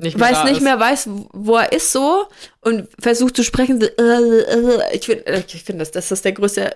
[0.00, 0.62] Nicht mehr weiß nicht ist.
[0.62, 2.26] mehr weiß, wo er ist so
[2.60, 3.80] und versucht zu sprechen.
[3.80, 6.74] Äh, äh, ich finde, ich finde das, das ist der größte,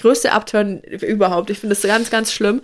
[0.00, 1.50] größte Upturn überhaupt.
[1.50, 2.62] Ich finde das ganz, ganz schlimm.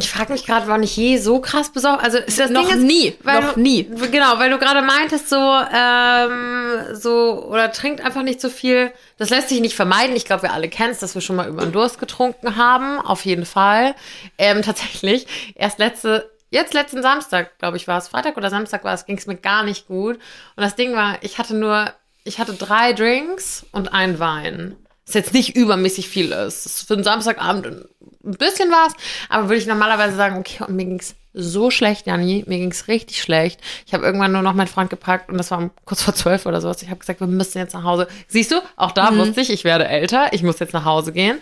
[0.00, 2.02] Ich frage mich gerade, war ich je so krass besorgt?
[2.02, 3.84] Also ist das Noch Ding ist, nie, weil noch du, nie.
[4.10, 8.92] Genau, weil du gerade meintest so, ähm, so oder trinkt einfach nicht so viel.
[9.18, 10.16] Das lässt sich nicht vermeiden.
[10.16, 12.98] Ich glaube, wir alle kennen es, dass wir schon mal über den Durst getrunken haben.
[13.00, 13.94] Auf jeden Fall.
[14.38, 18.94] Ähm, tatsächlich erst letzte Jetzt letzten Samstag, glaube ich, war es Freitag oder Samstag war
[18.94, 20.16] es, ging es mir gar nicht gut.
[20.16, 21.92] Und das Ding war, ich hatte nur,
[22.24, 24.76] ich hatte drei Drinks und einen Wein.
[25.06, 26.66] Was jetzt nicht übermäßig viel ist.
[26.66, 28.92] Das ist für einen Samstagabend ein bisschen was,
[29.28, 33.22] aber würde ich normalerweise sagen, okay, und mir ging's so schlecht, Janni, mir ging's richtig
[33.22, 33.60] schlecht.
[33.86, 36.46] Ich habe irgendwann nur noch meinen Freund gepackt und das war um kurz vor zwölf
[36.46, 36.82] oder sowas.
[36.82, 38.08] Ich habe gesagt, wir müssen jetzt nach Hause.
[38.26, 41.38] Siehst du, auch da wusste ich, ich werde älter, ich muss jetzt nach Hause gehen.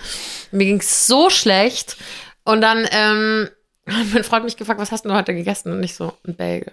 [0.53, 1.97] Mir ging's so schlecht
[2.45, 3.49] und dann ähm,
[3.89, 5.73] Und mein Freund mich gefragt, was hast du heute gegessen?
[5.73, 6.73] Und ich so, ein Bagel.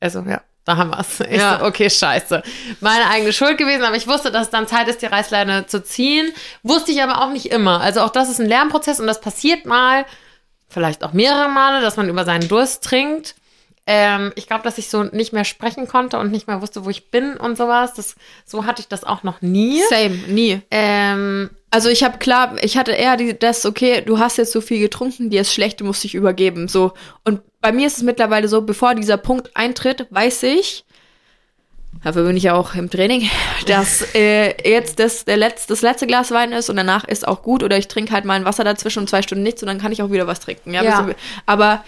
[0.00, 1.20] Also, ja, da haben wir's.
[1.30, 1.58] Ich Ja.
[1.58, 2.42] so, okay, scheiße.
[2.80, 5.82] Meine eigene Schuld gewesen, aber ich wusste, dass es dann Zeit ist, die Reißleine zu
[5.82, 6.32] ziehen.
[6.62, 7.80] Wusste ich aber auch nicht immer.
[7.80, 10.04] Also auch das ist ein Lernprozess und das passiert mal,
[10.68, 13.34] vielleicht auch mehrere Male, dass man über seinen Durst trinkt.
[13.86, 16.90] Ähm, ich glaube, dass ich so nicht mehr sprechen konnte und nicht mehr wusste, wo
[16.90, 17.92] ich bin und sowas.
[17.94, 18.14] Das,
[18.46, 19.80] so hatte ich das auch noch nie.
[19.90, 20.62] Same, nie.
[20.70, 24.60] Ähm, Also ich habe klar, ich hatte eher die, das, okay, du hast jetzt so
[24.62, 26.66] viel getrunken, dir ist schlecht, du musst dich übergeben.
[26.68, 26.92] So.
[27.24, 30.84] Und bei mir ist es mittlerweile so, bevor dieser Punkt eintritt, weiß ich,
[32.02, 33.28] dafür bin ich ja auch im Training,
[33.66, 37.42] dass äh, jetzt das, der Letz-, das letzte Glas Wein ist und danach ist auch
[37.42, 37.62] gut.
[37.62, 39.92] Oder ich trinke halt mal ein Wasser dazwischen und zwei Stunden nichts und dann kann
[39.92, 40.72] ich auch wieder was trinken.
[40.72, 41.02] Ja, Ja.
[41.02, 41.84] du- aber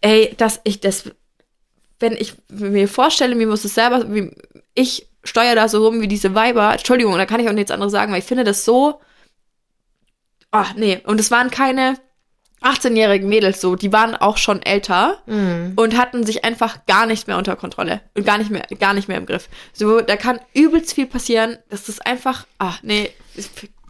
[0.00, 1.10] ey, dass ich das,
[1.98, 4.30] wenn ich mir vorstelle, mir muss es selber, wie,
[4.74, 7.92] ich steuere da so rum wie diese Weiber, Entschuldigung, da kann ich auch nichts anderes
[7.92, 9.00] sagen, weil ich finde das so,
[10.50, 11.96] ach nee, und es waren keine
[12.60, 15.22] 18-jährigen Mädels so, die waren auch schon älter
[15.76, 19.06] und hatten sich einfach gar nicht mehr unter Kontrolle und gar nicht mehr, gar nicht
[19.06, 19.48] mehr im Griff.
[19.72, 23.10] So, da kann übelst viel passieren, das ist einfach, ach nee,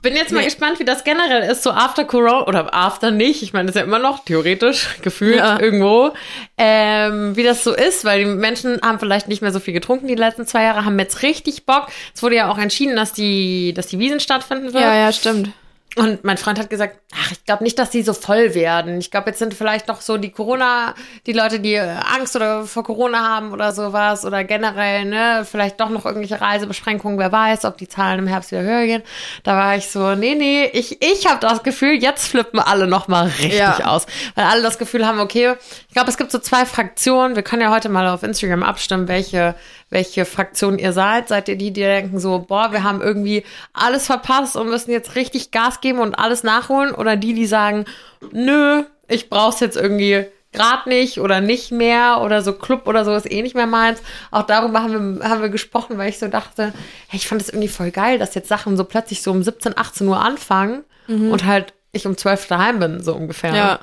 [0.02, 0.44] Bin jetzt mal Nee.
[0.44, 3.42] gespannt, wie das generell ist, so after Corona oder after nicht.
[3.42, 5.58] Ich meine, das ist ja immer noch theoretisch gefühlt Ja.
[5.60, 6.12] irgendwo,
[6.56, 10.06] ähm, wie das so ist, weil die Menschen haben vielleicht nicht mehr so viel getrunken
[10.06, 11.88] die letzten zwei Jahre, haben jetzt richtig Bock.
[12.14, 14.82] Es wurde ja auch entschieden, dass die, dass die Wiesen stattfinden wird.
[14.84, 15.50] ja, ja, stimmt.
[15.98, 18.98] Und mein Freund hat gesagt, ach, ich glaube nicht, dass die so voll werden.
[18.98, 20.94] Ich glaube, jetzt sind vielleicht noch so die Corona,
[21.26, 25.88] die Leute, die Angst oder vor Corona haben oder sowas oder generell, ne, vielleicht doch
[25.90, 29.02] noch irgendwelche Reisebeschränkungen, wer weiß, ob die Zahlen im Herbst wieder höher gehen.
[29.42, 33.08] Da war ich so, nee, nee, ich, ich habe das Gefühl, jetzt flippen alle noch
[33.08, 33.78] mal richtig Ja.
[33.86, 34.06] aus.
[34.34, 35.54] Weil alle das Gefühl haben, okay,
[35.88, 37.34] ich glaube, es gibt so zwei Fraktionen.
[37.36, 39.54] Wir können ja heute mal auf Instagram abstimmen, welche,
[39.90, 41.28] welche Fraktion ihr seid.
[41.28, 45.14] Seid ihr die, die denken so, boah, wir haben irgendwie alles verpasst und müssen jetzt
[45.14, 46.94] richtig Gas geben und alles nachholen?
[46.94, 47.84] Oder die, die sagen,
[48.32, 53.14] nö, ich brauch's jetzt irgendwie gerade nicht oder nicht mehr oder so Club oder so
[53.14, 54.00] ist eh nicht mehr meins.
[54.30, 56.72] Auch darüber haben wir, haben wir gesprochen, weil ich so dachte,
[57.08, 59.76] hey, ich fand es irgendwie voll geil, dass jetzt Sachen so plötzlich so um 17,
[59.76, 60.84] 18 Uhr anfangen
[61.30, 63.54] und halt ich um 12 daheim bin, so ungefähr.
[63.54, 63.80] Ja.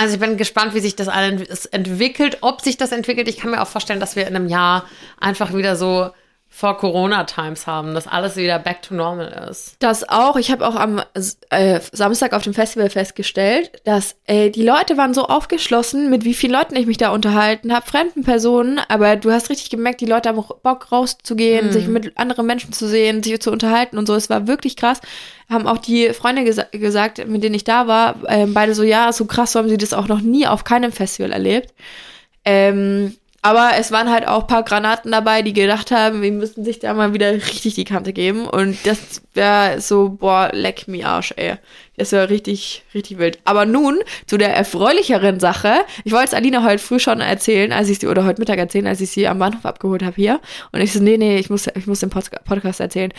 [0.00, 3.28] Also ich bin gespannt, wie sich das alles entwickelt, ob sich das entwickelt.
[3.28, 4.86] Ich kann mir auch vorstellen, dass wir in einem Jahr
[5.20, 6.08] einfach wieder so
[6.52, 9.76] vor Corona-Times haben, dass alles wieder back to normal ist.
[9.78, 10.34] Das auch.
[10.36, 11.00] Ich habe auch am
[11.48, 16.34] äh, Samstag auf dem Festival festgestellt, dass äh, die Leute waren so aufgeschlossen, mit wie
[16.34, 20.06] vielen Leuten ich mich da unterhalten habe, fremden Personen, aber du hast richtig gemerkt, die
[20.06, 24.14] Leute haben Bock rauszugehen, sich mit anderen Menschen zu sehen, sich zu unterhalten und so.
[24.16, 25.00] Es war wirklich krass.
[25.48, 29.12] Haben auch die Freunde gesa gesagt, mit denen ich da war, ähm, beide so, ja,
[29.12, 31.72] so krass, so haben sie das auch noch nie auf keinem Festival erlebt.
[32.44, 36.62] Ähm, aber es waren halt auch ein paar Granaten dabei, die gedacht haben, wir müssen
[36.62, 38.46] sich da mal wieder richtig die Kante geben.
[38.46, 41.54] Und das wäre so, boah, leck mir Arsch, ey.
[41.96, 43.38] Das wäre richtig, richtig wild.
[43.44, 45.72] Aber nun zu der erfreulicheren Sache.
[46.04, 48.86] Ich wollte es Alina heute früh schon erzählen, als ich sie, oder heute Mittag erzählen,
[48.86, 50.40] als ich sie am Bahnhof abgeholt habe hier.
[50.72, 53.12] Und ich so, nee, nee, ich muss, ich muss den Pod Podcast erzählen.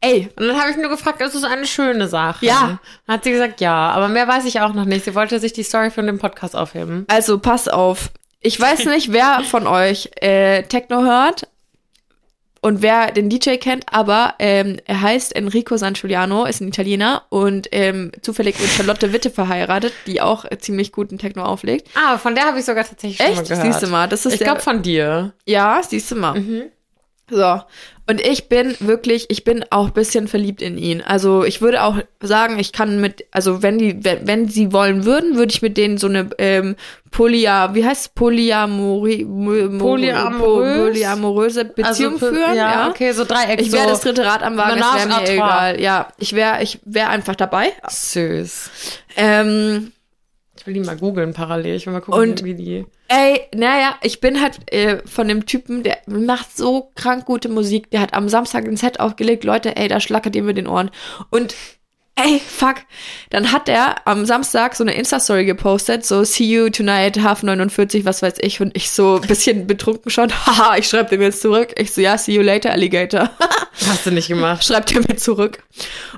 [0.00, 2.46] Ey, Und dann habe ich nur gefragt, ist es eine schöne Sache?
[2.46, 2.78] Ja.
[3.06, 5.04] Dann hat sie gesagt, ja, aber mehr weiß ich auch noch nicht.
[5.04, 7.06] Sie wollte sich die Story von dem Podcast aufheben.
[7.08, 8.10] Also pass auf.
[8.44, 11.48] Ich weiß nicht, wer von euch äh, Techno hört
[12.60, 17.24] und wer den DJ kennt, aber ähm, er heißt Enrico San Giuliano, ist ein Italiener
[17.30, 21.88] und ähm, zufällig mit Charlotte Witte verheiratet, die auch ziemlich guten Techno auflegt.
[21.94, 23.48] Ah, von der habe ich sogar tatsächlich schon mal Echt?
[23.50, 23.66] gehört.
[23.66, 25.32] Siehst du mal, das ist ich glaube von dir.
[25.46, 26.38] Ja, siehst du mal.
[26.38, 26.64] Mhm.
[27.30, 27.62] So.
[28.06, 31.00] Und ich bin wirklich, ich bin auch ein bisschen verliebt in ihn.
[31.00, 35.06] Also ich würde auch sagen, ich kann mit, also wenn die, wenn, wenn sie wollen
[35.06, 36.76] würden, würde ich mit denen so eine ähm,
[37.10, 38.08] Polia, wie heißt es?
[38.10, 40.78] Polyamori, mo- mo- Polyamorös?
[40.90, 42.54] polyamoröse Beziehung Also führen.
[42.54, 43.58] Ja, Ja, okay, so Dreieck.
[43.60, 45.80] Ich wäre das dritte Rad am Wagen, es wäre mir egal.
[45.80, 47.72] Ja, ich wäre, ich wäre einfach dabei.
[47.88, 48.70] Süß.
[49.16, 49.92] Ähm,
[50.64, 51.76] Ich will die mal googeln parallel.
[51.76, 52.86] Ich will mal gucken, Und- wie die.
[53.08, 57.90] Ey, naja, ich bin halt äh, von dem Typen, der macht so krank gute Musik.
[57.90, 59.44] Der hat am Samstag ein Set aufgelegt.
[59.44, 60.90] Leute, ey, da schlackert ihr mit den Ohren.
[61.28, 61.54] Und
[62.16, 62.76] ey, fuck.
[63.30, 68.04] Dann hat er am Samstag so eine Insta-Story gepostet, so see you tonight, half 49,
[68.04, 68.60] was weiß ich.
[68.60, 70.30] Und ich so ein bisschen betrunken schon.
[70.46, 71.74] Haha, ich schreib dem jetzt zurück.
[71.76, 73.30] Ich so, ja, see you later, Alligator.
[73.88, 74.64] Hast du nicht gemacht.
[74.66, 75.58] Schreibt er mir zurück.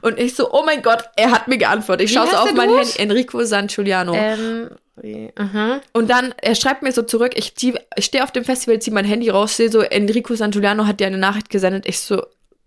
[0.03, 2.07] Und ich so, oh mein Gott, er hat mir geantwortet.
[2.09, 2.69] Ich schaue so auf mein?
[2.71, 2.91] Handy.
[2.99, 4.15] Enrico San Giuliano.
[4.15, 5.81] Ähm, wie- aha.
[5.93, 8.93] Und dann, er schreibt mir so zurück, ich, zieh, ich stehe auf dem Festival, ziehe
[8.95, 11.85] mein Handy raus, sehe so, Enrico Santuliano hat dir eine Nachricht gesendet.
[11.87, 12.23] Ich so,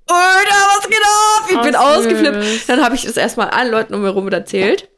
[0.09, 1.47] Alter, was geht ab?
[1.49, 2.69] Ich Oh, bin ausgeflippt.
[2.69, 4.89] Dann habe ich das erstmal allen Leuten um mich herum erzählt.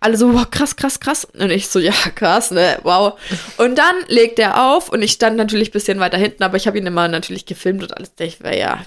[0.00, 1.24] Alle so, wow, krass, krass, krass.
[1.24, 3.18] Und ich so, ja, krass, ne, wow.
[3.56, 6.66] Und dann legt er auf und ich stand natürlich ein bisschen weiter hinten, aber ich
[6.66, 8.12] habe ihn immer natürlich gefilmt und alles.
[8.18, 8.84] Ich war ja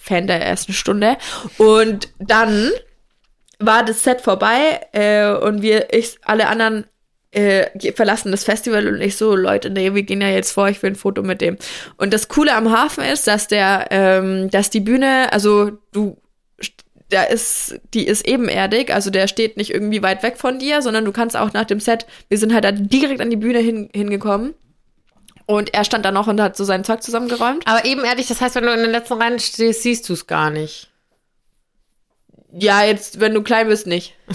[0.00, 1.16] Fan der ersten Stunde.
[1.56, 2.70] Und dann
[3.58, 6.86] war das Set vorbei äh, und wir, ich, alle anderen
[7.32, 10.82] äh, verlassen das Festival und ich so, Leute, nee, wir gehen ja jetzt vor, ich
[10.82, 11.56] will ein Foto mit dem.
[11.96, 16.16] Und das Coole am Hafen ist, dass der, ähm, dass die Bühne, also du,
[17.08, 21.04] da ist, die ist ebenerdig, also der steht nicht irgendwie weit weg von dir, sondern
[21.04, 23.90] du kannst auch nach dem Set, wir sind halt da direkt an die Bühne hin,
[23.94, 24.54] hingekommen.
[25.46, 27.66] Und er stand da noch und hat so sein Zeug zusammengeräumt.
[27.66, 30.28] Aber eben ehrlich, das heißt, wenn du in den letzten Reihen stehst, siehst du es
[30.28, 30.89] gar nicht.
[32.52, 34.14] Ja, jetzt, wenn du klein bist, nicht.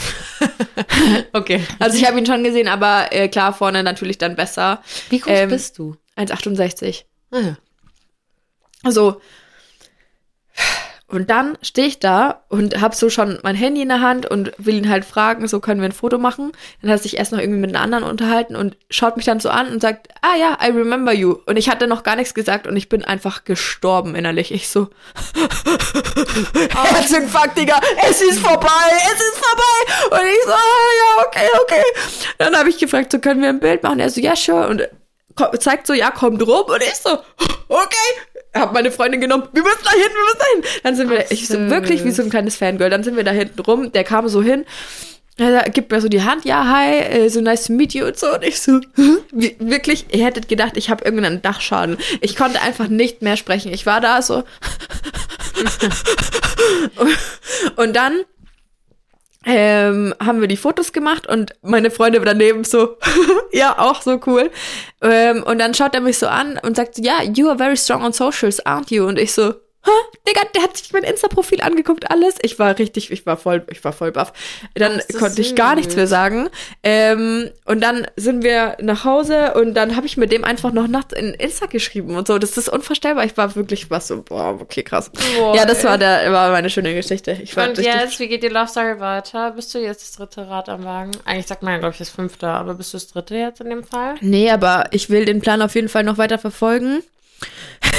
[1.34, 1.62] Okay.
[1.80, 4.82] Also ich habe ihn schon gesehen, aber äh, klar, vorne natürlich dann besser.
[5.10, 5.95] Wie groß Ähm, bist du?
[6.17, 7.04] 1,68.
[7.32, 8.91] Ah, ja.
[8.91, 9.21] So.
[11.15, 14.51] Und dann stehe ich da und habe so schon mein Handy in der Hand und
[14.58, 16.51] will ihn halt fragen, so können wir ein Foto machen.
[16.82, 19.39] Dann hat er sich erst noch irgendwie mit einer anderen unterhalten und schaut mich dann
[19.39, 21.38] so an und sagt, ah ja, I remember you.
[21.45, 24.51] Und ich hatte noch gar nichts gesagt und ich bin einfach gestorben innerlich.
[24.51, 24.89] Ich so,
[26.69, 28.67] Herzinfarkt, Digga, es ist vorbei,
[29.13, 30.19] es ist vorbei.
[30.19, 30.58] Und ich so, ah,
[30.99, 31.84] ja, okay, okay.
[32.39, 33.99] Dann habe ich gefragt, so können wir ein Bild machen?
[33.99, 34.67] Er so, ja, sure.
[34.67, 34.89] Und
[35.60, 36.65] zeigt so, ja, kommt rum.
[36.65, 37.19] Und ich so,
[37.69, 38.35] okay.
[38.56, 40.63] Hab meine Freundin genommen, wir müssen da hin, wir müssen da hin.
[40.84, 42.89] Dann sind wir, Ach, ich so, wirklich wie so ein kleines Fangirl.
[42.89, 44.65] Dann sind wir da hinten rum, der kam so hin.
[45.38, 48.18] Er gibt mir so die Hand, ja, hi, äh, so nice to meet you und
[48.18, 48.34] so.
[48.34, 48.80] Und ich so,
[49.34, 51.98] wie, wirklich, ihr hättet gedacht, ich habe irgendeinen Dachschaden.
[52.22, 53.74] Ich konnte einfach nicht mehr sprechen.
[53.74, 54.44] Ich war da so.
[57.76, 58.22] und dann
[59.45, 62.97] ähm, haben wir die Fotos gemacht und meine Freunde daneben so,
[63.51, 64.49] ja, auch so cool.
[65.01, 68.03] Ähm, und dann schaut er mich so an und sagt, ja, you are very strong
[68.03, 69.05] on socials, aren't you?
[69.05, 69.53] Und ich so,
[69.86, 69.91] Hä?
[70.28, 72.36] Digga, der hat sich mein Insta-Profil angeguckt, alles.
[72.41, 74.34] Ich war richtig, ich war voll, ich war voll baff.
[74.74, 76.50] Dann konnte ich gar nichts mehr sagen.
[76.82, 80.88] Ähm, und dann sind wir nach Hause und dann habe ich mit dem einfach noch
[80.88, 82.39] nachts in Insta geschrieben und so.
[82.39, 83.26] Das ist unvorstellbar.
[83.26, 85.12] Ich war wirklich was so, boah, okay, krass.
[85.38, 85.84] Boah, ja, das ey.
[85.86, 87.38] war der, war meine schöne Geschichte.
[87.43, 89.52] Ich war Und jetzt, wie geht die Love Story weiter?
[89.52, 91.12] Bist du jetzt das dritte Rad am Wagen?
[91.26, 93.69] Eigentlich sagt man ja, glaube ich, das fünfte, aber bist du das dritte jetzt in
[93.69, 94.15] dem Fall?
[94.21, 97.04] Nee, aber ich will den Plan auf jeden Fall noch weiter verfolgen.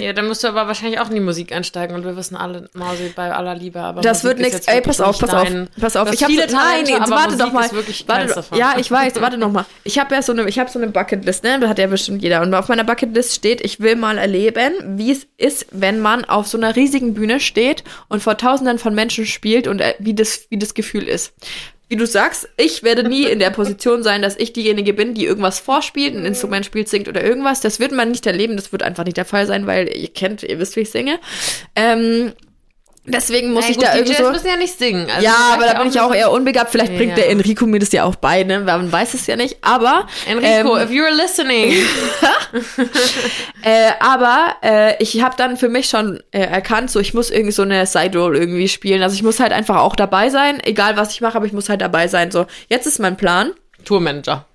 [0.00, 2.68] Ja, dann musst du aber wahrscheinlich auch in die Musik einsteigen und wir wissen alle,
[2.74, 4.66] Mausi, bei aller Liebe, aber Das Musik wird nichts.
[4.66, 5.48] Ey, pass auf, pass auf,
[5.80, 6.12] pass auf.
[6.12, 7.70] Ich habe viele so, nein, jetzt aber warte Musik doch mal.
[8.06, 8.58] Warte, davon.
[8.58, 9.64] ja, ich weiß, warte noch mal.
[9.84, 11.58] Ich habe ja so eine, ich habe so eine Bucketlist, ne?
[11.60, 12.42] Das hat ja bestimmt jeder.
[12.42, 16.46] Und auf meiner Bucketlist steht, ich will mal erleben, wie es ist, wenn man auf
[16.46, 20.46] so einer riesigen Bühne steht und vor Tausenden von Menschen spielt und äh, wie das,
[20.50, 21.32] wie das Gefühl ist.
[21.94, 25.26] Wie du sagst, ich werde nie in der Position sein, dass ich diejenige bin, die
[25.26, 27.60] irgendwas vorspielt, ein Instrument spielt, singt oder irgendwas.
[27.60, 30.42] Das wird man nicht erleben, das wird einfach nicht der Fall sein, weil ihr kennt,
[30.42, 31.20] ihr wisst, wie ich singe.
[31.76, 32.32] Ähm,
[33.06, 34.30] deswegen muss Na ich gut, da irgendwie so.
[34.30, 35.08] müssen ja nicht singen.
[35.10, 36.70] Also ja, aber da bin ich auch eher unbegabt.
[36.70, 36.98] Vielleicht Ja.
[36.98, 38.60] bringt der Enrico mir das ja auch bei, ne?
[38.60, 39.58] Man weiß es ja nicht.
[39.62, 41.72] Aber Enrico, ähm, if you're listening.
[43.62, 47.52] äh, aber äh, ich habe dann für mich schon äh, erkannt, so ich muss irgendwie
[47.52, 49.02] so eine Side Roll irgendwie spielen.
[49.02, 51.68] Also ich muss halt einfach auch dabei sein, egal was ich mache, aber ich muss
[51.68, 52.30] halt dabei sein.
[52.30, 53.52] So jetzt ist mein Plan.
[53.84, 54.46] Tourmanager.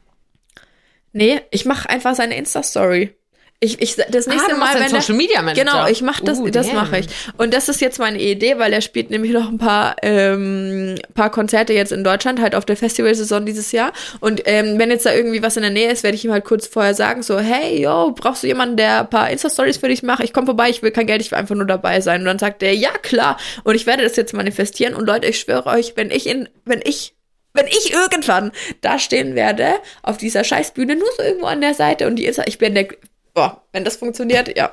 [1.11, 3.15] Nee, ich mache einfach seine Insta Story.
[3.61, 5.65] Ich, ich, das nächste Ah, Mal, wenn der- Social Media Manager.
[5.65, 7.07] Genau, ich mache das, Uh, das mache ich.
[7.35, 11.29] Und das ist jetzt meine Idee, weil er spielt nämlich noch ein paar, ähm, paar
[11.29, 13.91] Konzerte jetzt in Deutschland, halt auf der Festivalsaison dieses Jahr.
[14.21, 16.45] Und ähm, wenn jetzt da irgendwie was in der Nähe ist, werde ich ihm halt
[16.45, 20.03] kurz vorher sagen, so, hey, yo, brauchst du jemanden, der ein paar Insta-Stories für dich
[20.03, 20.23] macht?
[20.23, 22.21] Ich komme vorbei, ich will kein Geld, ich will einfach nur dabei sein.
[22.21, 23.37] Und dann sagt er, ja, klar.
[23.65, 24.93] Und ich werde das jetzt manifestieren.
[24.93, 27.13] Und Leute, ich schwöre euch, wenn ich in, wenn ich
[27.51, 29.69] wenn ich irgendwann da stehen werde,
[30.03, 32.87] auf dieser Scheißbühne, nur so irgendwo an der Seite und die Insta, ich bin der,
[33.33, 34.71] boah, wenn das funktioniert, ja.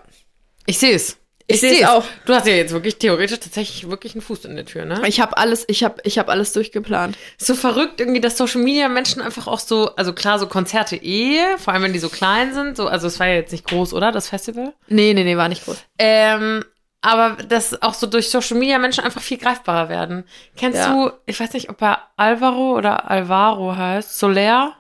[0.66, 1.16] Ich sehe es.
[1.48, 1.86] Ich seh's seh's.
[1.86, 2.02] auch.
[2.24, 5.00] Du hast ja jetzt wirklich theoretisch tatsächlich wirklich einen Fuß in der Tür, ne?
[5.06, 7.16] Ich habe alles, ich habe ich hab alles durchgeplant.
[7.38, 11.56] so verrückt irgendwie, dass Social Media Menschen einfach auch so, also klar, so Konzerte eh,
[11.58, 13.92] vor allem wenn die so klein sind, so, also es war ja jetzt nicht groß,
[13.94, 14.74] oder, das Festival?
[14.88, 15.76] Nee, nee, nee, war nicht groß.
[16.00, 16.64] Ähm,
[17.00, 20.24] aber dass auch so durch Social Media Menschen einfach viel greifbarer werden.
[20.56, 20.92] Kennst Ja.
[20.92, 24.74] du, ich weiß nicht, ob er Alvaro oder Alvaro heißt, Soler?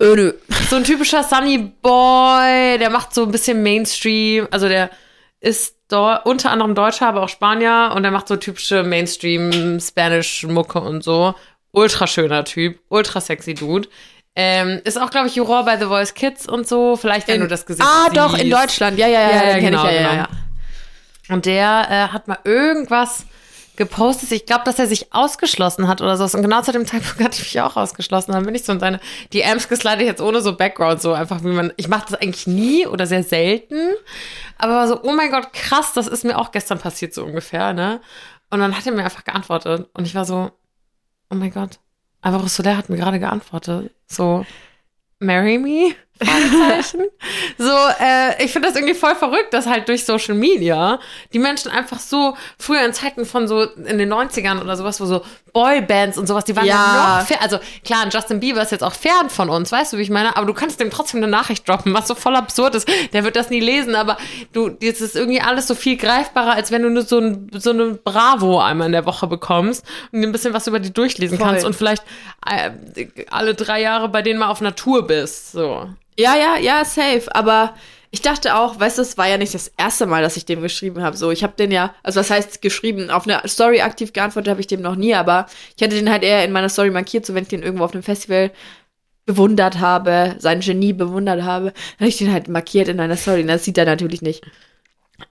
[0.00, 0.32] Ö, nö.
[0.68, 4.90] So ein typischer Sunny Boy, der macht so ein bisschen Mainstream, also der
[5.40, 5.76] ist
[6.24, 11.02] unter anderem Deutscher, aber auch Spanier und der macht so typische Mainstream Spanish Mucke und
[11.02, 11.34] so.
[11.72, 13.88] Ultra schöner Typ, ultra sexy Dude.
[14.36, 16.94] Ähm, ist auch, glaube ich, Juror bei The Voice Kids und so.
[16.96, 18.16] Vielleicht, wenn In- du das Gesicht Ah, siehst.
[18.16, 18.96] doch, in Deutschland.
[18.98, 20.22] Ja, ja, ja, Ja, ja, ja, den kenn genau, ich, ja, ja, genau.
[20.22, 21.34] ja.
[21.34, 23.24] Und der äh, hat mal irgendwas
[23.76, 24.32] gepostet.
[24.32, 26.36] Ich glaube, dass er sich ausgeschlossen hat oder so.
[26.36, 28.32] Und genau zu dem Zeitpunkt hatte ich mich auch ausgeschlossen.
[28.32, 29.00] Dann bin ich so in seine
[29.32, 31.72] DMs geslidet, jetzt ohne so Background, so einfach wie man.
[31.76, 33.92] Ich mache das eigentlich nie oder sehr selten.
[34.58, 37.72] Aber war so, oh mein Gott, krass, das ist mir auch gestern passiert, so ungefähr,
[37.72, 38.00] ne?
[38.50, 39.88] Und dann hat er mir einfach geantwortet.
[39.94, 40.50] Und ich war so,
[41.30, 41.78] oh mein Gott,
[42.20, 43.94] Alvaro Soler hat mir gerade geantwortet.
[44.06, 44.44] So,
[45.18, 45.94] marry me?
[47.58, 51.00] So, äh, ich finde das irgendwie voll verrückt, dass halt durch Social Media
[51.32, 55.06] die Menschen einfach so früher in Zeiten von so in den 90ern oder sowas, wo
[55.06, 58.84] so Boybands und sowas, die waren ja, noch fer Also klar, Justin Bieber ist jetzt
[58.84, 60.36] auch fern von uns, weißt du, wie ich meine?
[60.36, 62.88] Aber du kannst dem trotzdem eine Nachricht droppen, was so voll absurd ist.
[63.12, 64.16] Der wird das nie lesen, aber
[64.52, 67.70] du, jetzt ist irgendwie alles so viel greifbarer, als wenn du nur so ein, so
[67.70, 71.46] eine Bravo einmal in der Woche bekommst und ein bisschen was über die durchlesen Voll.
[71.46, 72.04] kannst und vielleicht
[72.46, 72.70] äh,
[73.30, 75.52] alle drei Jahre bei denen mal auf Natur bist.
[75.52, 75.88] So.
[76.18, 77.24] Ja, ja, ja, safe.
[77.32, 77.74] Aber
[78.12, 80.62] ich dachte auch, weißt du, es war ja nicht das erste Mal, dass ich dem
[80.62, 81.16] geschrieben habe.
[81.16, 84.60] So, ich habe den ja, also was heißt geschrieben, auf eine Story aktiv geantwortet habe
[84.60, 85.46] ich dem noch nie, aber
[85.76, 87.92] ich hätte den halt eher in meiner Story markiert, so wenn ich den irgendwo auf
[87.92, 88.50] einem Festival
[89.26, 93.46] bewundert habe, sein Genie bewundert habe, dann habe ich den halt markiert in einer Story.
[93.46, 94.44] Das sieht er natürlich nicht.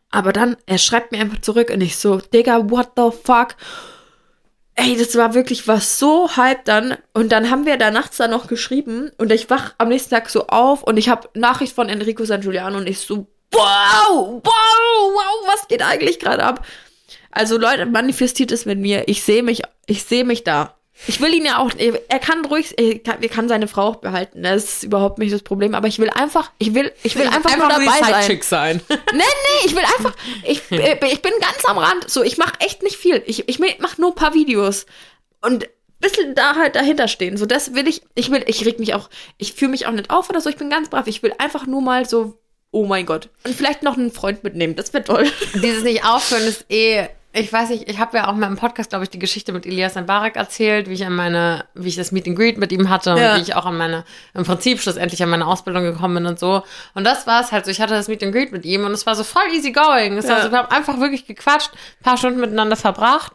[0.10, 3.56] Aber dann, er schreibt mir einfach zurück und ich so, Digga, what the fuck?
[4.82, 6.98] Ey, das war wirklich was so halb dann.
[7.14, 10.30] Und dann haben wir da nachts dann noch geschrieben und ich wach am nächsten Tag
[10.30, 14.44] so auf und ich habe Nachricht von Enrico San Giuliano und ich so, wow, wow,
[14.44, 16.66] wow, was geht eigentlich gerade ab?
[17.32, 19.08] Also Leute, manifestiert es mit mir.
[19.08, 20.79] Ich sehe mich, ich sehe mich da.
[21.08, 23.96] Ich will ihn ja auch, er kann ruhig, er kann, er kann seine Frau auch
[23.98, 24.44] behalten.
[24.44, 25.74] Das ist überhaupt nicht das Problem.
[25.74, 28.22] Aber ich will einfach, ich will, ich will einfach, nur die dabei sein.
[28.22, 28.82] Sidechick sein.
[28.90, 32.10] Nee, nee, ich will einfach, ich, äh, ich bin ganz am Rand.
[32.10, 33.24] So, ich mache echt nicht viel.
[33.26, 34.86] Ich, ich mache nur ein paar Videos.
[35.42, 37.38] Und ein bisschen da halt dahinter stehen.
[37.38, 40.10] So, das will ich, ich will, ich reg mich auch, ich fühle mich auch nicht
[40.10, 41.08] auf oder so, ich bin ganz brav.
[41.08, 42.38] Ich will einfach nur mal so,
[42.72, 43.30] oh mein Gott.
[43.44, 45.32] Und vielleicht noch einen Freund mitnehmen, das wird toll.
[45.56, 47.08] Dieses nicht aufhören ist eh.
[47.32, 49.68] Ich weiß nicht, ich habe ja auch mal im Podcast, glaube ich, die Geschichte mit
[49.68, 52.90] Elias Mbarek erzählt, wie ich an meine, wie ich das Meet and Greet mit ihm
[52.90, 53.34] hatte Ja.
[53.34, 56.40] und wie ich auch an meine, im Prinzip schlussendlich an meine Ausbildung gekommen bin und
[56.40, 56.64] so.
[56.96, 57.72] Und das war es halt so.
[57.72, 60.18] Ich hatte das Meet and Greet mit ihm und es war so voll easy going.
[60.18, 60.44] Es war Ja.
[60.44, 61.70] so, wir haben einfach wirklich gequatscht,
[62.02, 63.34] paar Stunden miteinander verbracht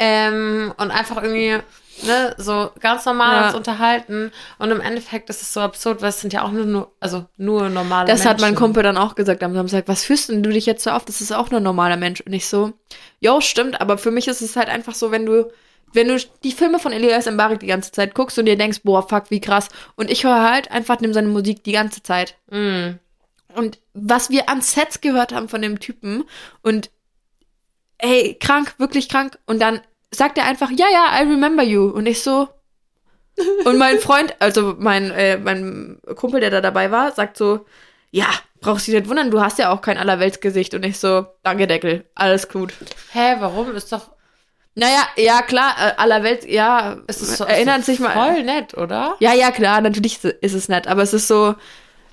[0.00, 1.58] ähm, und einfach irgendwie
[2.04, 3.46] ne, so ganz normal Ja.
[3.46, 4.32] uns unterhalten.
[4.58, 7.68] Und im Endeffekt ist es so absurd, weil es sind ja auch nur, also nur
[7.68, 8.30] normale Das Menschen.
[8.30, 9.84] hat mein Kumpel dann auch gesagt am Samstag.
[9.88, 11.04] Was fühlst denn du dich jetzt so auf?
[11.04, 12.20] Das ist auch nur ein normaler Mensch.
[12.20, 12.72] Und ich so,
[13.20, 15.50] jo, stimmt, aber für mich ist es halt einfach so, wenn du,
[15.92, 19.08] wenn du die Filme von Elias Mbarek die ganze Zeit guckst und dir denkst, boah,
[19.08, 19.68] fuck, wie krass.
[19.94, 22.36] Und ich höre halt einfach nimm seine Musik die ganze Zeit.
[22.50, 22.98] Mm.
[23.54, 26.24] Und was wir an Sets gehört haben von dem Typen
[26.62, 26.90] und
[27.98, 29.38] ey, krank, wirklich krank.
[29.46, 29.80] Und dann
[30.16, 31.88] sagt er einfach, ja, ja, I remember you.
[31.88, 32.48] Und ich so.
[33.64, 37.66] Und mein Freund, also mein, äh, mein Kumpel, der da dabei war, sagt so,
[38.10, 38.26] ja,
[38.60, 40.74] brauchst dich nicht wundern, du hast ja auch kein Allerweltsgesicht.
[40.74, 42.72] Und ich so, danke, Deckel, alles gut.
[43.12, 43.74] Hä, warum?
[43.74, 44.10] Ist doch
[44.74, 48.12] Naja, ja, klar, äh, Allerwelt, ja, Es ist so, erinnert es ist sich mal.
[48.12, 49.16] Voll nett, oder?
[49.20, 51.54] Ja, ja, klar, natürlich ist es nett, aber es ist so,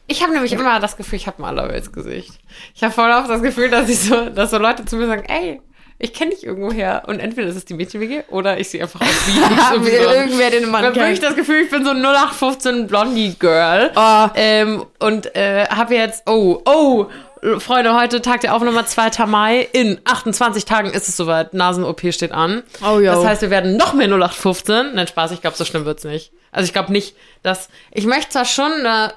[0.08, 2.34] Ich habe nämlich immer das Gefühl, ich habe ein Allerweltsgesicht.
[2.76, 5.24] Ich habe voll oft das Gefühl, dass ich so, dass so Leute zu mir sagen,
[5.30, 5.62] ey,
[6.04, 7.04] ich kenne dich irgendwoher.
[7.08, 10.52] Und entweder ist es die Mädchen-WG oder ich sehe einfach aus wie haben wir irgendwer
[10.52, 11.32] den Ich Mann habe wirklich kennt.
[11.32, 13.92] das Gefühl, ich bin so ein 0815 Blondie-Girl.
[13.96, 14.28] Oh.
[14.36, 17.06] Ähm, und äh, habe jetzt, oh, oh,
[17.60, 19.26] Freunde, heute Tag der Aufnahme, 2.
[19.28, 19.68] Mai.
[19.72, 21.54] In 28 Tagen ist es soweit.
[21.54, 22.64] Nasen-OP steht an.
[22.82, 23.14] Oh, yo.
[23.14, 24.96] Das heißt, wir werden noch mehr 0815.
[24.96, 26.34] Nein, Spaß, ich glaube, so schlimm wird's nicht.
[26.52, 27.70] Also ich glaube nicht, dass.
[27.92, 29.14] Ich möchte zwar schon eine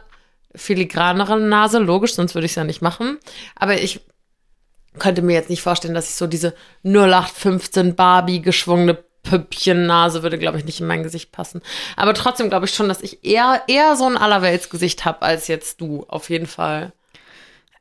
[0.54, 3.18] filigranere Nase, logisch, sonst würde ich es ja nicht machen.
[3.56, 4.00] Aber ich
[4.98, 6.54] könnte mir jetzt nicht vorstellen, dass ich so diese
[6.84, 11.60] 0815 Barbie geschwungene Püppchen-Nase würde, glaube ich, nicht in mein Gesicht passen.
[11.96, 15.80] Aber trotzdem glaube ich schon, dass ich eher, eher so ein Allerweltsgesicht habe als jetzt
[15.80, 16.92] du, auf jeden Fall.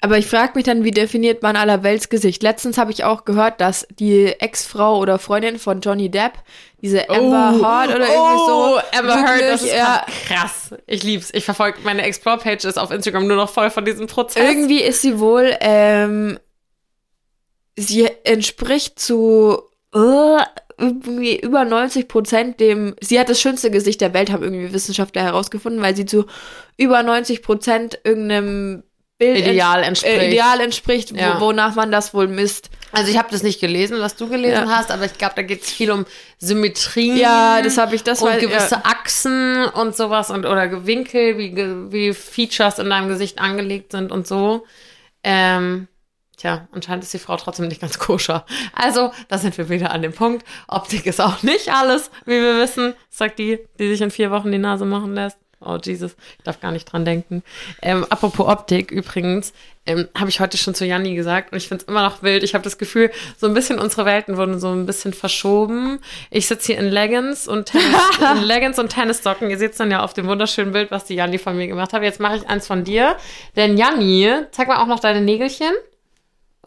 [0.01, 2.43] Aber ich frage mich dann, wie definiert man Allerweltsgesicht?
[2.43, 6.33] Letztens habe ich auch gehört, dass die Ex-Frau oder Freundin von Johnny Depp,
[6.81, 10.75] diese Amber Heard oder irgendwie so, Oh, Amber Heard, das ist ja, krass.
[10.85, 11.31] Ich lieb's.
[11.33, 14.43] Ich verfolge meine Explore-Page ist auf Instagram nur noch voll von diesem Prozess.
[14.43, 16.37] irgendwie ist sie wohl, ähm,
[17.77, 19.61] sie entspricht zu
[19.93, 20.37] äh,
[20.77, 25.23] irgendwie über 90 Prozent dem, sie hat das schönste Gesicht der Welt, haben irgendwie Wissenschaftler
[25.23, 26.25] herausgefunden, weil sie zu
[26.77, 28.83] über 90 Prozent irgendeinem
[29.17, 30.21] Bild Ideal ents- entspricht.
[30.21, 31.39] Äh, Ideal entspricht, wo, Ja.
[31.39, 32.69] wonach man das wohl misst.
[32.91, 34.75] Also ich habe das nicht gelesen, was du gelesen Ja.
[34.75, 36.05] hast, aber ich glaube, da geht es viel um
[36.37, 37.15] Symmetrien.
[37.17, 38.83] Ja, das habe ich, das und war- gewisse ja.
[38.83, 41.55] Achsen und sowas und oder Winkel, wie,
[41.93, 44.65] wie Features in deinem Gesicht angelegt sind und so.
[45.23, 45.87] Ähm,
[46.37, 48.45] tja, anscheinend ist die Frau trotzdem nicht ganz koscher.
[48.73, 50.45] Also, da sind wir wieder an dem Punkt.
[50.67, 54.51] Optik ist auch nicht alles, wie wir wissen, sagt die, die sich in vier Wochen
[54.51, 55.37] die Nase machen lässt.
[55.61, 57.41] Oh Jesus, ich darf gar nicht dran denken.
[57.81, 59.51] Ähm, apropos Optik übrigens,
[59.87, 62.43] ähm, habe ich heute schon zu Janni gesagt und ich finde es immer noch wild.
[62.43, 65.99] Ich habe das Gefühl, so ein bisschen unsere Welten wurden so ein bisschen verschoben.
[66.29, 69.49] Ich sitze hier in Leggings und Tennis, in Leggings und Tennissocken.
[69.49, 71.93] Ihr seht es dann ja auf dem wunderschönen Bild, was die Janni von mir gemacht
[71.93, 72.03] hat.
[72.03, 73.15] Jetzt mache ich eins von dir.
[73.55, 75.71] Denn Janni, zeig mal auch noch deine Nägelchen.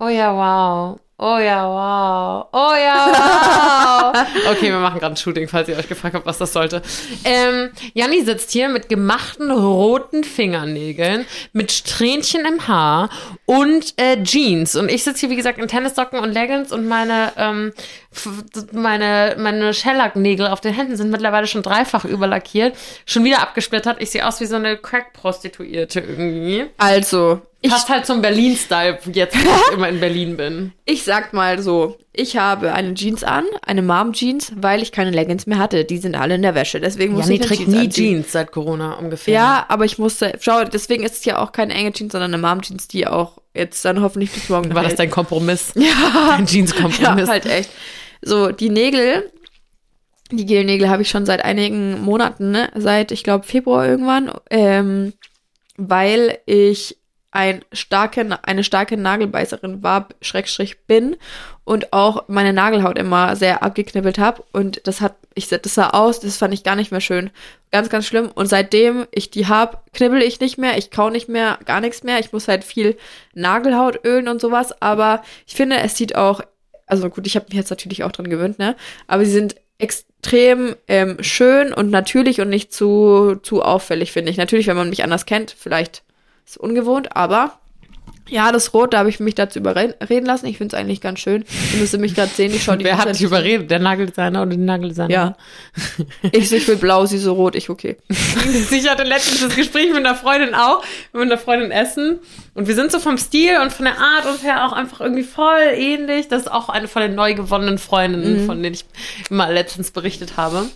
[0.00, 1.00] Oh ja, wow.
[1.20, 2.46] Oh ja, wow.
[2.52, 4.26] Oh ja, wow.
[4.52, 6.80] Okay, wir machen gerade ein Shooting, falls ihr euch gefragt habt, was das sollte.
[7.24, 13.10] Ähm, Janni sitzt hier mit gemachten roten Fingernägeln, mit Strähnchen im Haar
[13.46, 14.76] und äh, Jeans.
[14.76, 17.72] Und ich sitze hier, wie gesagt, in Tennissocken und Leggings und meine, ähm,
[18.70, 24.00] meine, meine Shellac-Nägel auf den Händen sind mittlerweile schon dreifach überlackiert, schon wieder abgesplittert.
[24.00, 26.66] Ich sehe aus wie so eine Crack-Prostituierte irgendwie.
[26.78, 30.72] Also, ich, Passt halt zum Berlin-Style, jetzt, wo ich immer in Berlin bin.
[30.84, 35.46] ich sag mal so, ich habe eine Jeans an, eine Mom-Jeans, weil ich keine Leggings
[35.46, 35.84] mehr hatte.
[35.84, 36.78] Die sind alle in der Wäsche.
[36.78, 38.14] Deswegen muss Janni ich trägt Jeans nie anziehen.
[38.14, 39.34] Jeans seit Corona ungefähr.
[39.34, 42.40] Ja, aber ich musste, schau, deswegen ist es ja auch keine enge Jeans, sondern eine
[42.40, 45.72] Mom-Jeans, die auch jetzt dann hoffentlich bis morgen War das dein Kompromiss?
[45.76, 47.00] Ja, Dein Jeans-Kompromiss?
[47.00, 47.70] ja, halt echt.
[48.22, 49.32] So, die Nägel,
[50.30, 52.70] die Gelnägel habe ich schon seit einigen Monaten, ne?
[52.76, 55.12] seit, ich glaube, Februar irgendwann, ähm,
[55.76, 56.97] weil ich
[57.30, 61.16] ein starke, eine starke Nagelbeißerin war, Schrägstrich bin
[61.64, 66.20] und auch meine Nagelhaut immer sehr abgeknibbelt habe und das hat, ich das sah aus,
[66.20, 67.30] das fand ich gar nicht mehr schön,
[67.70, 71.28] ganz, ganz schlimm und seitdem ich die hab, knibbel ich nicht mehr, ich kau nicht
[71.28, 72.96] mehr, gar nichts mehr, ich muss halt viel
[73.34, 76.40] Nagelhaut ölen und sowas, aber ich finde, es sieht auch,
[76.86, 78.74] also gut, ich habe mich jetzt natürlich auch dran gewöhnt, ne,
[79.06, 84.36] aber sie sind extrem ähm, schön und natürlich und nicht zu, zu auffällig, finde ich.
[84.36, 86.02] Natürlich, wenn man mich anders kennt, vielleicht
[86.48, 87.58] ist ungewohnt, aber
[88.30, 90.46] ja, das Rot, da habe ich mich dazu überreden lassen.
[90.46, 91.44] Ich finde es eigentlich ganz schön.
[91.72, 93.70] Ihr müsst mich gerade sehen, ich schaue die Wer hat dich überredet?
[93.70, 95.10] Der Nageldesigner oder die Nageldesigner?
[95.10, 95.36] Ja.
[96.32, 97.96] Ich so, ich will blau, sie so rot, ich okay.
[98.70, 100.84] Ich hatte letztens das Gespräch mit einer Freundin auch,
[101.14, 102.18] mit einer Freundin essen.
[102.54, 105.24] Und wir sind so vom Stil und von der Art und her auch einfach irgendwie
[105.24, 106.28] voll ähnlich.
[106.28, 108.84] Das ist auch eine von den neu gewonnenen Freundinnen, von denen ich
[109.30, 110.58] immer letztens berichtet habe.
[110.58, 110.70] Und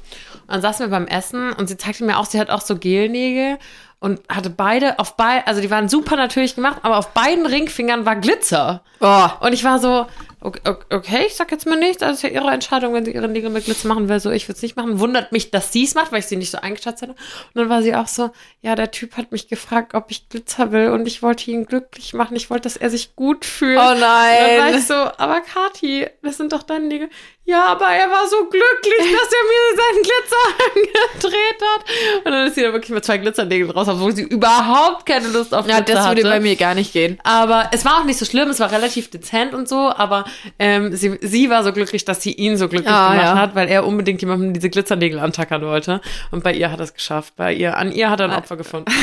[0.49, 3.59] dann saßen wir beim Essen und sie zeigte mir auch, sie hat auch so Gelnägel
[4.03, 8.05] und hatte beide auf beiden, also die waren super natürlich gemacht, aber auf beiden Ringfingern
[8.05, 8.83] war Glitzer.
[8.99, 10.07] Oh, Und ich war so,
[10.43, 13.29] okay, okay, ich sag jetzt mal nichts, das ist ja ihre Entscheidung, wenn sie ihre
[13.29, 14.99] Nägel mit Glitzer machen will, so ich würde es nicht machen.
[14.99, 17.13] Wundert mich, dass sie es macht, weil ich sie nicht so eingeschätzt hätte.
[17.13, 18.31] Und dann war sie auch so,
[18.61, 22.15] ja, der Typ hat mich gefragt, ob ich Glitzer will und ich wollte ihn glücklich
[22.15, 23.79] machen, ich wollte, dass er sich gut fühlt.
[23.79, 24.79] Oh Und dann war nein.
[24.79, 27.09] ich so, aber Kathi, das sind doch deine Nägel.
[27.45, 30.47] Ja, aber er war so glücklich, dass er mir seinen Glitzer
[31.21, 32.25] angedreht hat.
[32.25, 35.53] Und dann ist sie da wirklich mit zwei Glitzernägeln raus, obwohl sie überhaupt keine Lust
[35.53, 36.31] auf ja, Glitzer das würde hatte.
[36.37, 37.19] bei mir gar nicht gehen.
[37.25, 40.25] Aber es war auch nicht so schlimm, es war relativ dezent und so, aber
[40.59, 43.39] ähm, sie, sie war so glücklich, dass sie ihn so glücklich Ah, gemacht ja.
[43.39, 46.01] hat, weil er unbedingt jemandem diese Glitzernägel antackern wollte.
[46.31, 47.35] Und bei ihr hat er es geschafft.
[47.37, 48.91] Bei ihr, an ihr hat er ein Opfer gefunden.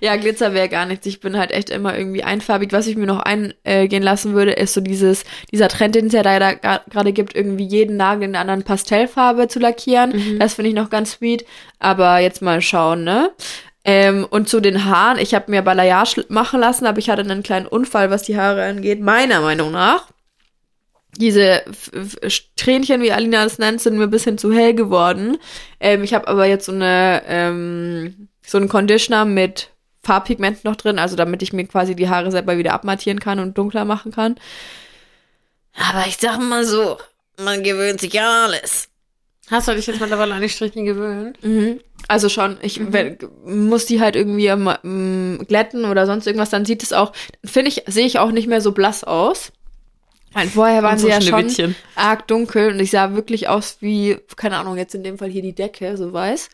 [0.00, 1.06] Ja, Glitzer wäre gar nichts.
[1.06, 2.72] Ich bin halt echt immer irgendwie einfarbig.
[2.72, 6.22] Was ich mir noch eingehen lassen würde, ist so dieses, dieser Trend, den es ja
[6.22, 10.38] gra- gerade gibt, irgendwie jeden Nagel in einer anderen Pastellfarbe zu lackieren.
[10.38, 11.44] Das finde ich noch ganz sweet.
[11.78, 13.30] Aber jetzt mal schauen, ne?
[13.84, 17.42] Ähm, und zu den Haaren, ich habe mir Balayage machen lassen, aber ich hatte einen
[17.42, 20.06] kleinen Unfall, was die Haare angeht, meiner Meinung nach.
[21.18, 21.62] Diese
[22.56, 25.36] Tränchen, wie Alina es nennt, sind mir ein bisschen zu hell geworden.
[25.78, 29.68] Ähm, ich habe aber jetzt so eine ähm, so einen Conditioner mit
[30.02, 33.56] Farbpigment noch drin, also damit ich mir quasi die Haare selber wieder abmattieren kann und
[33.58, 34.36] dunkler machen kann.
[35.90, 36.98] Aber ich sag mal so,
[37.38, 38.88] man gewöhnt sich ja alles.
[39.50, 41.42] Hast du dich jetzt mittlerweile an die Strichen gewöhnt?
[41.44, 41.80] Mhm.
[42.08, 46.82] Also schon, ich wenn- muss die halt irgendwie ähm, glätten oder sonst irgendwas, dann sieht
[46.82, 47.12] es auch,
[47.44, 49.52] finde ich, sehe ich auch nicht mehr so blass aus.
[50.32, 54.56] Weil vorher waren sie ja schon arg dunkel und ich sah wirklich aus wie, keine
[54.56, 56.48] Ahnung, jetzt in dem Fall hier die Decke, so weiß.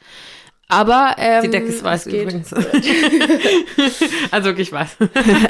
[0.71, 2.53] Aber ähm, Die Decke ist weiß übrigens.
[4.31, 4.97] also wirklich weiß.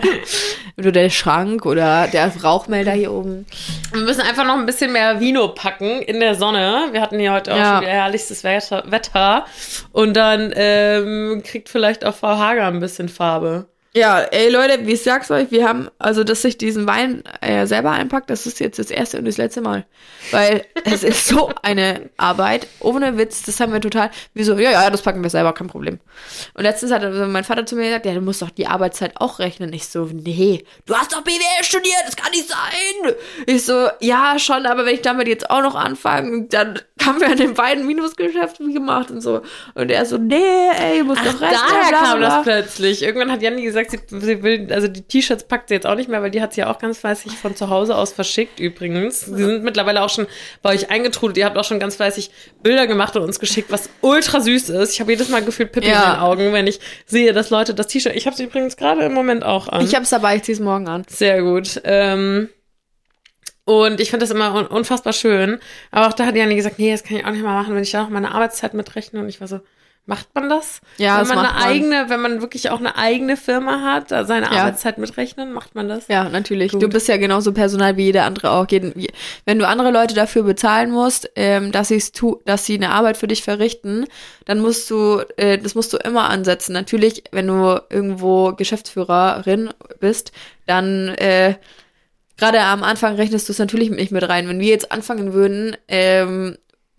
[0.78, 3.44] Oder der Schrank oder der Rauchmelder hier oben.
[3.92, 6.90] Wir müssen einfach noch ein bisschen mehr Vino packen in der Sonne.
[6.92, 7.72] Wir hatten hier heute auch Ja.
[7.72, 9.44] schon wieder herrlichstes Wetter, Wetter.
[9.90, 13.66] Und dann ähm, kriegt vielleicht auch Frau Hager ein bisschen Farbe.
[13.98, 17.66] Ja, ey Leute, wie ich sag's euch, wir haben, also dass ich diesen Wein äh,
[17.66, 19.86] selber einpackt, das ist jetzt das erste und das letzte Mal.
[20.30, 24.70] Weil es ist so eine Arbeit, ohne Witz, das haben wir total, wie so, ja,
[24.70, 25.98] ja, das packen wir selber, kein Problem.
[26.54, 29.14] Und letztens hat also mein Vater zu mir gesagt, ja, du musst doch die Arbeitszeit
[29.16, 29.72] auch rechnen.
[29.72, 33.14] Ich so, nee, du hast doch BWL studiert, das kann nicht sein.
[33.46, 37.28] Ich so, ja, schon, aber wenn ich damit jetzt auch noch anfange, dann haben wir
[37.28, 39.42] an den beiden Minusgeschäft wie gemacht und so.
[39.74, 41.58] Und er so, nee, ey, muss doch rechnen.
[41.68, 43.02] Daher bla, bla, kam das plötzlich.
[43.02, 46.08] Irgendwann hat Janni gesagt, sie, sie will, also die T-Shirts packt sie jetzt auch nicht
[46.08, 49.20] mehr, weil die hat sie ja auch ganz fleißig von zu Hause aus verschickt übrigens.
[49.22, 50.26] Sie sind mittlerweile auch schon
[50.62, 51.36] bei euch eingetrudelt.
[51.38, 52.30] Ihr habt auch schon ganz fleißig
[52.62, 54.92] Bilder gemacht und uns geschickt, was ultra süß ist.
[54.94, 56.04] Ich habe jedes Mal gefühlt Pippi Ja.
[56.04, 59.02] in den Augen, wenn ich sehe, dass Leute das T-Shirt, ich habe sie übrigens gerade
[59.04, 59.84] im Moment auch an.
[59.84, 61.04] Ich hab's dabei, ich zieh's morgen an.
[61.08, 61.80] Sehr gut.
[61.84, 62.48] Ähm,
[63.64, 65.58] und ich finde das immer un unfassbar schön.
[65.90, 67.82] Aber auch da hat Janni gesagt, nee, das kann ich auch nicht mal machen, wenn
[67.82, 69.20] ich da noch meine Arbeitszeit mitrechne.
[69.20, 69.60] Und ich war so,
[70.08, 70.80] Macht man das?
[70.96, 71.68] Ja, wenn das man macht eine man.
[71.68, 74.62] eigene, wenn man wirklich auch eine eigene Firma hat, da seine Ja.
[74.62, 76.08] Arbeitszeit mitrechnen, macht man das?
[76.08, 76.72] Ja, natürlich.
[76.72, 76.82] Gut.
[76.82, 78.66] Du bist ja genauso Personal wie jeder andere auch.
[78.70, 78.94] Jeden,
[79.44, 83.18] wenn du andere Leute dafür bezahlen musst, ähm, dass, sie's tu, dass sie eine Arbeit
[83.18, 84.06] für dich verrichten,
[84.46, 86.72] dann musst du, äh, das musst du immer ansetzen.
[86.72, 89.68] Natürlich, wenn du irgendwo Geschäftsführerin
[90.00, 90.32] bist,
[90.64, 91.56] dann äh,
[92.38, 94.48] gerade am Anfang rechnest du es natürlich nicht mit rein.
[94.48, 96.56] Wenn wir jetzt anfangen würden, ähm,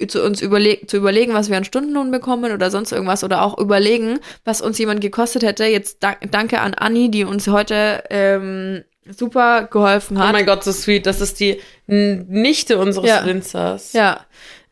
[0.07, 3.57] zu uns überleg zu überlegen, was wir an Stundenlohn bekommen oder sonst irgendwas oder auch
[3.57, 5.65] überlegen, was uns jemand gekostet hätte.
[5.65, 10.33] Jetzt da danke an Anni, die uns heute ähm, super geholfen Oh hat.
[10.33, 11.05] mein Gott, so sweet.
[11.05, 13.25] Das ist die Nichte unseres Ja.
[13.25, 13.93] Winzers.
[13.93, 14.25] ja.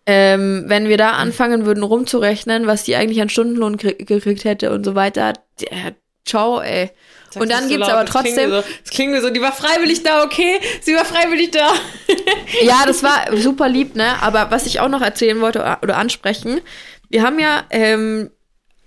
[0.10, 4.72] Ähm, wenn wir da anfangen würden rumzurechnen, was die eigentlich an Stundenlohn krie- gekriegt hätte
[4.72, 6.92] und so weiter, der, ciao, ey.
[7.30, 9.30] Sag's Und dann so gibt's laut, aber das klingt trotzdem- So, das klingt mir so,
[9.30, 10.60] die war freiwillig da, okay?
[10.82, 11.74] Sie war freiwillig da.
[12.64, 14.22] Ja, das war super lieb, ne?
[14.22, 16.62] Aber was ich auch noch erzählen wollte oder- oder ansprechen,
[17.10, 18.30] wir haben ja, ähm,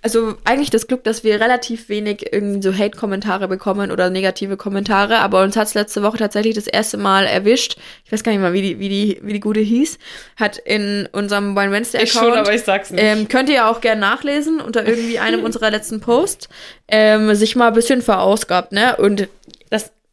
[0.03, 5.18] also eigentlich das Glück, dass wir relativ wenig irgendwie so Hate-Kommentare bekommen oder negative Kommentare,
[5.18, 7.76] aber uns hat's letzte Woche tatsächlich das erste Mal erwischt.
[8.05, 9.98] Ich weiß gar nicht mal, wie die, wie die, wie die gute hieß.
[10.36, 12.38] Hat in unserem Wine Wednesday Ich schon, Account.
[12.38, 13.03] aber ich sag's nicht.
[13.03, 16.48] Ähm, könnt ihr ja auch gerne nachlesen unter irgendwie einem unserer letzten Posts.
[16.88, 18.96] Ähm, sich mal ein bisschen verausgabt, ne?
[18.96, 19.28] Und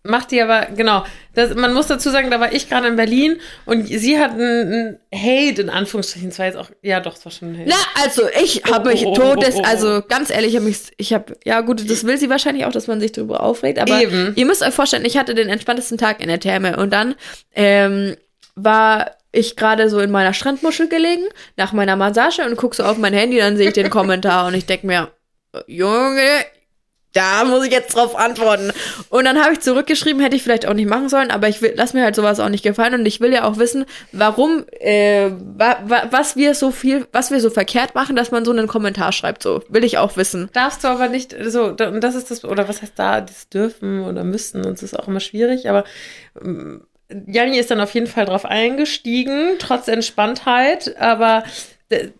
[0.07, 1.03] macht die aber, genau.
[1.33, 4.97] Das, man muss dazu sagen, da war ich gerade in Berlin und sie hat einen
[5.13, 7.69] Hate, in Anführungsstrichen, zwar jetzt auch, ja doch, es war schon ein Hate.
[7.69, 9.67] Na, also ich habe mich Oh, oh, oh, todes, oh, oh.
[9.67, 12.71] also ganz ehrlich, ich habe mich, ich habe, ja gut, das will sie wahrscheinlich auch,
[12.71, 14.33] dass man sich darüber aufregt, aber Eben.
[14.35, 17.15] ihr müsst euch vorstellen, ich hatte den entspanntesten Tag in der Therme und dann
[17.53, 18.15] ähm,
[18.55, 21.23] war ich gerade so in meiner Strandmuschel gelegen,
[21.57, 24.55] nach meiner Massage und guck so auf mein Handy, dann sehe ich den Kommentar und
[24.55, 25.11] ich denk mir,
[25.53, 26.21] äh, Junge,
[27.17, 28.71] da muss ich jetzt drauf antworten.
[29.09, 31.73] Und dann habe ich zurückgeschrieben, hätte ich vielleicht auch nicht machen sollen, aber ich will,
[31.75, 35.31] lass mir halt sowas auch nicht gefallen und ich will ja auch wissen, warum, äh,
[35.31, 38.67] wa, wa, was wir so viel, was wir so verkehrt machen, dass man so einen
[38.67, 39.41] Kommentar schreibt.
[39.41, 40.49] So will ich auch wissen.
[40.53, 44.03] Darfst du aber nicht, so, und das ist das, oder was heißt da, das dürfen
[44.03, 45.85] oder müssen, und das ist auch immer schwierig, aber
[46.39, 51.43] ähm, Janni ist dann auf jeden Fall drauf eingestiegen, trotz Entspanntheit, aber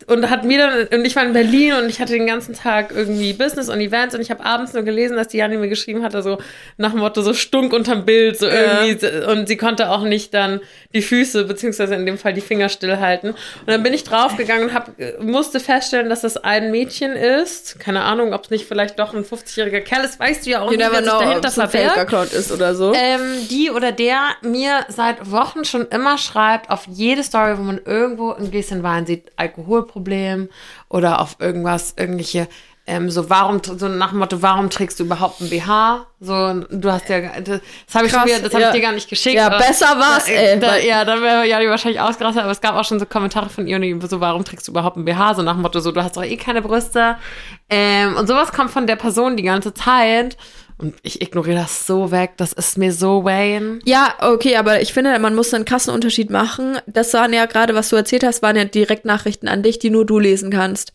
[0.07, 2.93] und hat mir dann, und ich war in Berlin und ich hatte den ganzen Tag
[2.95, 6.03] irgendwie Business und Events und ich habe abends nur gelesen, dass die Janni mir geschrieben
[6.03, 6.37] hatte, so
[6.77, 8.85] nach dem Motto, so stunk unterm Bild, so Ja.
[8.85, 10.61] irgendwie, und sie konnte auch nicht dann
[10.93, 13.31] die Füße, beziehungsweise in dem Fall die Finger stillhalten.
[13.31, 13.37] Und
[13.67, 17.77] dann bin ich draufgegangen und hab, musste feststellen, dass das ein Mädchen ist.
[17.77, 20.71] Keine Ahnung, ob es nicht vielleicht doch ein 50-jähriger Kerl ist, weißt du ja auch
[20.71, 21.89] You nicht, wer sich know, dahinter ein verbirgt.
[21.91, 22.93] Fake-Account ist oder so.
[22.93, 27.81] Ähm, die oder der mir seit Wochen schon immer schreibt, auf jede Story, wo man
[27.83, 29.23] irgendwo ein Gläschen Wein sieht,
[29.57, 30.49] Alkoholproblem
[30.89, 32.47] oder auf irgendwas, irgendwelche,
[32.89, 36.05] ähm, so warum, so nach dem Motto, warum trägst du überhaupt ein BH?
[36.21, 38.69] So, du hast ja, das, das habe ich Krass, wieder, das habe ja.
[38.69, 39.35] ich dir gar nicht geschickt.
[39.35, 42.51] Ja, aber- besser war's, da, ey, Da, ja, da wäre ja die wahrscheinlich ausgerastet, aber
[42.51, 45.03] es gab auch schon so Kommentare von ihr, die so, warum trägst du überhaupt ein
[45.03, 45.35] BH?
[45.35, 47.17] So nach dem Motto, so, du hast doch eh keine Brüste.
[47.69, 50.37] Ähm, und sowas kommt von der Person die ganze Zeit.
[50.79, 52.33] Und ich ignoriere das so weg.
[52.37, 53.79] Das ist mir so Wayne.
[53.85, 56.77] Ja, okay, aber ich finde, man muss einen krassen Unterschied machen.
[56.85, 60.05] Das waren ja gerade, was du erzählt hast, waren ja Direktnachrichten an dich, die nur
[60.05, 60.93] du lesen kannst.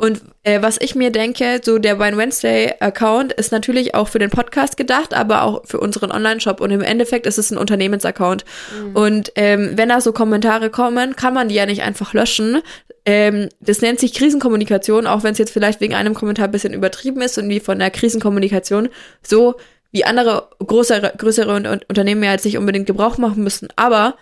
[0.00, 4.18] Und äh, was ich mir denke, so der Wine Wednesday Account ist natürlich auch für
[4.18, 6.60] den Podcast gedacht, aber auch für unseren Online-Shop.
[6.60, 8.44] Und im Endeffekt ist es ein Unternehmensaccount.
[8.94, 12.62] Und ähm, wenn da so Kommentare kommen, kann man die ja nicht einfach löschen.
[13.04, 16.72] Ähm, das nennt sich Krisenkommunikation, auch wenn es jetzt vielleicht wegen einem Kommentar ein bisschen
[16.72, 18.88] übertrieben ist und wie von der Krisenkommunikation
[19.22, 19.56] so
[19.92, 23.68] wie andere größere, größere Un- Un- Unternehmen ja jetzt nicht unbedingt Gebrauch machen müssen.
[23.76, 24.14] Aber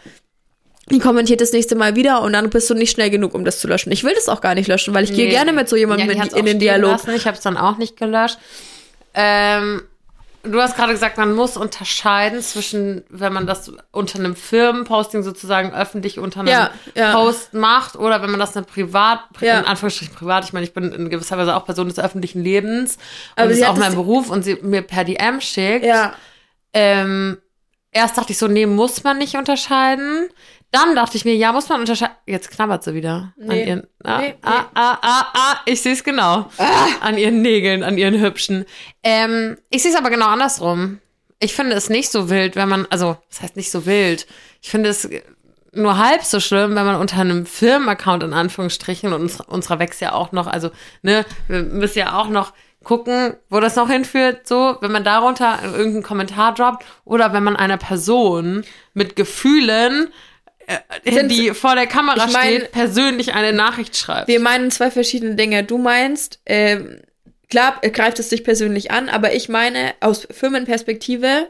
[0.90, 3.58] die kommentiert das nächste Mal wieder und dann bist du nicht schnell genug, um das
[3.60, 3.92] zu löschen.
[3.92, 5.30] Ich will das auch gar nicht löschen, weil ich gehe Nee.
[5.30, 6.92] gerne mit so jemandem Ja, in den Dialog.
[6.92, 7.14] Lassen.
[7.14, 8.38] Ich habe es dann auch nicht gelöscht.
[9.14, 9.82] Ähm,
[10.44, 15.74] du hast gerade gesagt, man muss unterscheiden zwischen, wenn man das unter einem Firmenposting sozusagen
[15.74, 17.12] öffentlich unter einem Ja, ja.
[17.12, 19.58] Post macht oder wenn man das eine privat, Ja.
[19.60, 22.96] in Anführungsstrichen privat, ich meine, ich bin in gewisser Weise auch Person des öffentlichen Lebens
[23.36, 25.84] und Aber sie ist auch mein Beruf und sie mir per DM schickt.
[25.84, 26.14] Ja,
[26.74, 27.38] Ähm,
[27.90, 30.28] erst dachte ich so, nee, muss man nicht unterscheiden.
[30.70, 32.14] Dann dachte ich mir, ja, muss man unterscheiden.
[32.26, 33.32] Jetzt knabbert sie wieder.
[33.40, 33.64] An Nee.
[33.68, 36.50] ihren, ah, Nee, ah, ah, ah, ah, ich sehe es genau.
[37.00, 38.66] An ihren Nägeln, an ihren hübschen.
[39.02, 40.98] Ähm, ich sehe es aber genau andersrum.
[41.40, 44.26] Ich finde es nicht so wild, wenn man, also, das heißt nicht so wild.
[44.60, 45.08] Ich finde es
[45.72, 50.00] nur halb so schlimm, wenn man unter einem Firmenaccount in Anführungsstrichen und uns, unserer wächst
[50.00, 50.70] ja auch noch, also,
[51.02, 52.52] ne, wir müssen ja auch noch
[52.84, 57.56] gucken, wo das noch hinführt, so, wenn man darunter irgendeinen Kommentar droppt oder wenn man
[57.56, 58.64] einer Person
[58.94, 60.08] mit Gefühlen,
[61.04, 64.28] Sind- die vor der Kamera Ich mein- steht, persönlich eine Nachricht schreibt.
[64.28, 65.64] wir meinen zwei verschiedene Dinge.
[65.64, 67.00] Du meinst, ähm,
[67.48, 71.48] klar äh, greift es dich persönlich an, aber ich meine aus Firmenperspektive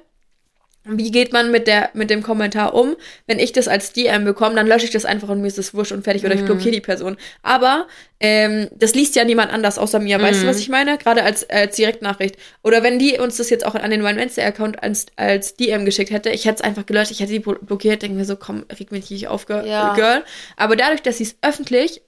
[0.90, 2.96] wie geht man mit der mit dem Kommentar um?
[3.26, 5.74] Wenn ich das als DM bekomme, dann lösche ich das einfach und mir ist das
[5.74, 7.16] wurscht und fertig oder ich blockiere die Person.
[7.42, 7.86] Aber
[8.20, 10.20] ähm, das liest ja niemand anders außer mir.
[10.20, 10.98] Weißt du, was ich meine?
[10.98, 12.36] Gerade als, als Direktnachricht.
[12.62, 15.84] Oder wenn die uns das jetzt auch an den One Wednesday Account als, als DM
[15.84, 18.36] geschickt hätte, ich hätte es einfach gelöscht, ich hätte die blo- blockiert, denke mir so,
[18.36, 19.66] komm, reg mich nicht auf, Girl.
[19.66, 19.94] Ja.
[19.94, 20.24] Girl.
[20.56, 22.00] Aber dadurch, dass sie es öffentlich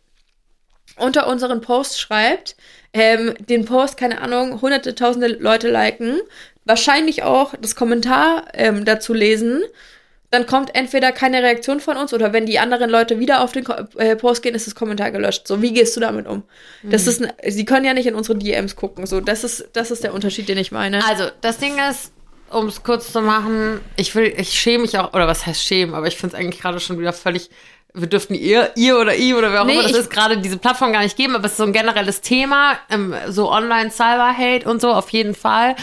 [0.97, 2.57] unter unseren Post schreibt,
[2.93, 6.19] ähm, den Post, keine Ahnung, hunderte, tausende Leute liken,
[6.65, 9.63] wahrscheinlich auch das Kommentar ähm, dazu lesen,
[10.31, 13.65] dann kommt entweder keine Reaktion von uns oder wenn die anderen Leute wieder auf den
[13.65, 15.49] Ko äh, Post gehen, ist das Kommentar gelöscht.
[15.49, 16.45] So, wie gehst du damit um?
[16.85, 19.07] Das ist, sie können ja nicht in unsere DMs gucken.
[19.07, 21.05] So, das ist, das ist der Unterschied, den ich meine.
[21.05, 22.13] Also, das Ding ist,
[22.49, 25.95] um es kurz zu machen, ich will, ich schäme mich auch, oder was heißt schämen,
[25.95, 27.51] aber ich finde es eigentlich gerade schon wieder völlig,
[27.93, 30.59] wir dürften ihr, ihr oder ihm oder wer auch Nee, immer das ist, gerade diese
[30.59, 34.81] Plattform gar nicht geben, aber es ist so ein generelles Thema, ähm, so Online-Cyber-Hate und
[34.81, 35.75] so, auf jeden Fall.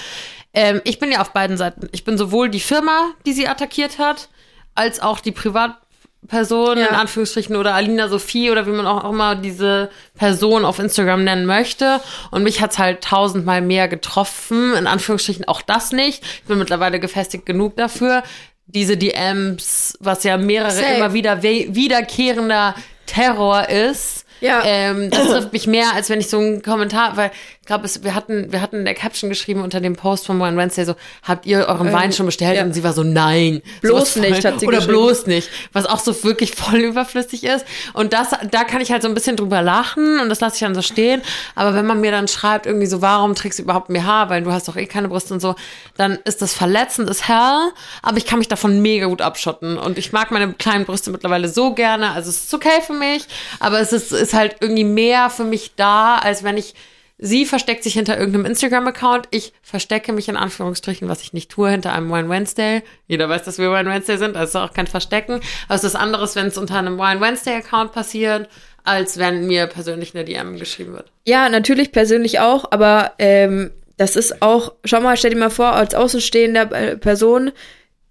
[0.60, 1.88] Ähm, ich bin ja auf beiden Seiten.
[1.92, 4.28] Ich bin sowohl die Firma, die sie attackiert hat,
[4.74, 6.88] als auch die Privatperson, Ja.
[6.88, 11.46] in Anführungsstrichen, oder Alina Sophie oder wie man auch immer diese Person auf Instagram nennen
[11.46, 12.02] möchte.
[12.32, 16.24] Und mich hat's halt tausendmal mehr getroffen, in Anführungsstrichen auch das nicht.
[16.24, 18.24] Ich bin mittlerweile gefestigt genug dafür.
[18.66, 20.96] Diese DMs, was ja mehrere Safe.
[20.96, 24.26] immer wieder wiederkehrender Terror ist.
[24.42, 24.62] Ja.
[24.66, 27.32] Ähm, das trifft mich mehr, als wenn ich so einen Kommentar, weil
[27.68, 30.56] ich glaube, wir hatten, wir hatten in der Caption geschrieben unter dem Post von One
[30.56, 32.52] Wednesday so, habt ihr euren Wein schon bestellt?
[32.52, 32.64] Ähm, ja.
[32.64, 33.62] Und sie war so, nein.
[33.82, 35.50] Bloß nicht, voll- hat sie Oder bloß nicht.
[35.74, 37.66] Was auch so wirklich voll überflüssig ist.
[37.92, 40.62] Und das, da kann ich halt so ein bisschen drüber lachen und das lasse ich
[40.62, 41.22] dann so stehen.
[41.56, 44.30] Aber wenn man mir dann schreibt, irgendwie so, warum trägst du überhaupt mehr Haar?
[44.30, 45.56] Weil du hast doch eh keine Brust und so,
[45.98, 47.74] dann ist das verletzend, ist hell.
[48.02, 49.78] Aber ich kann mich davon mega gut abschotten.
[49.78, 52.12] Und ich mag meine kleinen Brüste mittlerweile so gerne.
[52.12, 53.26] Also es ist okay für mich.
[53.60, 56.74] Aber es ist, ist halt irgendwie mehr für mich da, als wenn ich
[57.20, 59.28] Sie versteckt sich hinter irgendeinem Instagram-Account.
[59.32, 62.84] Ich verstecke mich in Anführungsstrichen, was ich nicht tue, hinter einem Wine Wednesday.
[63.08, 65.42] Jeder weiß, dass wir Wine Wednesday sind, also auch kein Verstecken.
[65.68, 68.48] Aber es ist anderes, wenn es unter einem Wine Wednesday-Account passiert,
[68.84, 71.12] als wenn mir persönlich eine DM geschrieben wird.
[71.26, 75.74] Ja, natürlich persönlich auch, aber ähm, das ist auch, schau mal, stell dir mal vor,
[75.74, 77.52] als außenstehender äh, Person,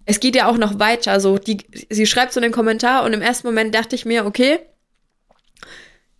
[0.05, 1.19] es geht ja auch noch weiter.
[1.19, 4.59] So, die, sie schreibt so einen Kommentar und im ersten Moment dachte ich mir, okay,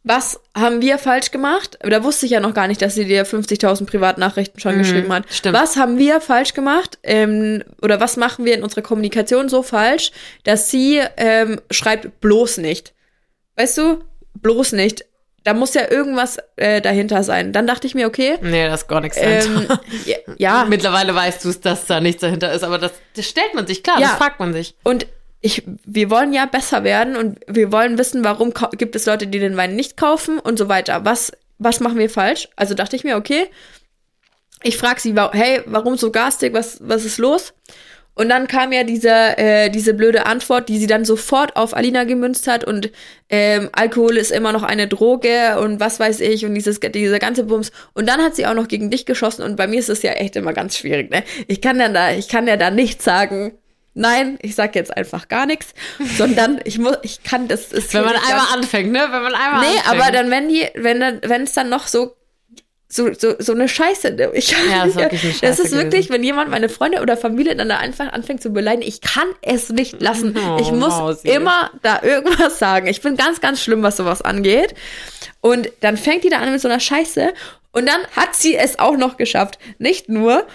[0.08, 1.78] was haben wir falsch gemacht?
[1.82, 5.26] Da wusste ich ja noch gar nicht, dass sie dir 50.000 Privatnachrichten schon geschrieben hat.
[5.32, 5.56] stimmt.
[5.58, 6.98] Was haben wir falsch gemacht?
[7.04, 10.12] Ähm, oder was machen wir in unserer Kommunikation so falsch,
[10.44, 12.94] dass sie ähm, schreibt bloß nicht?
[13.56, 14.04] Weißt du?
[14.36, 15.06] Bloß nicht.
[15.44, 17.54] Da muss ja irgendwas äh, dahinter sein.
[17.54, 19.82] Dann dachte ich mir, okay, Nee, das ist gar nichts ähm, dahinter.
[20.06, 23.54] ja, ja, Mittlerweile weißt du es, dass da nichts dahinter ist, aber das, das stellt
[23.54, 24.10] man sich, klar, Ja.
[24.10, 24.76] das fragt man sich.
[24.84, 25.08] und
[25.42, 29.40] ich, wir wollen ja besser werden und wir wollen wissen, warum gibt es Leute, die
[29.40, 31.06] den Wein nicht kaufen und so weiter.
[31.06, 32.50] Was, was machen wir falsch?
[32.56, 33.48] Also dachte ich mir, okay,
[34.64, 37.54] ich frage sie, hey, warum so garstig, was, was ist los?
[38.16, 42.04] Und dann kam ja diese, äh, diese blöde Antwort, die sie dann sofort auf Alina
[42.04, 42.92] gemünzt hat und
[43.30, 47.44] ähm, Alkohol ist immer noch eine Droge und was weiß ich und dieses, dieser ganze
[47.44, 47.72] Bums.
[47.94, 50.14] Und dann hat sie auch noch gegen dich geschossen und bei mir ist es ja
[50.14, 51.24] echt immer ganz schwierig, ne?
[51.48, 53.54] Ich kann dann da, ich kann ja da nicht sagen,
[53.98, 55.74] nein, ich sag jetzt einfach gar nichts,
[56.18, 59.08] sondern ich muss, ich kann, das ist Wenn man einmal ganz- anfängt, ne?
[59.12, 59.90] Wenn man einmal Nee, anfängt.
[60.02, 62.16] aber dann, wenn die, wenn dann, wenn es dann noch so,
[62.90, 64.30] so, so, so eine Scheiße, ne?
[64.34, 67.18] ich, Ja, das ist wirklich eine das Scheiße ist wirklich, wenn jemand meine Freunde oder
[67.18, 70.38] Familie dann da einfach anfängt zu beleidigen, ich kann es nicht lassen.
[70.38, 71.28] Oh, ich muss Mausi.
[71.28, 72.88] immer da irgendwas sagen.
[72.88, 74.74] Ich bin ganz, ganz schlimm, was sowas angeht.
[75.42, 77.34] Und dann fängt die da an mit so einer Scheiße
[77.74, 80.48] und dann hat sie es auch noch geschafft, nicht nur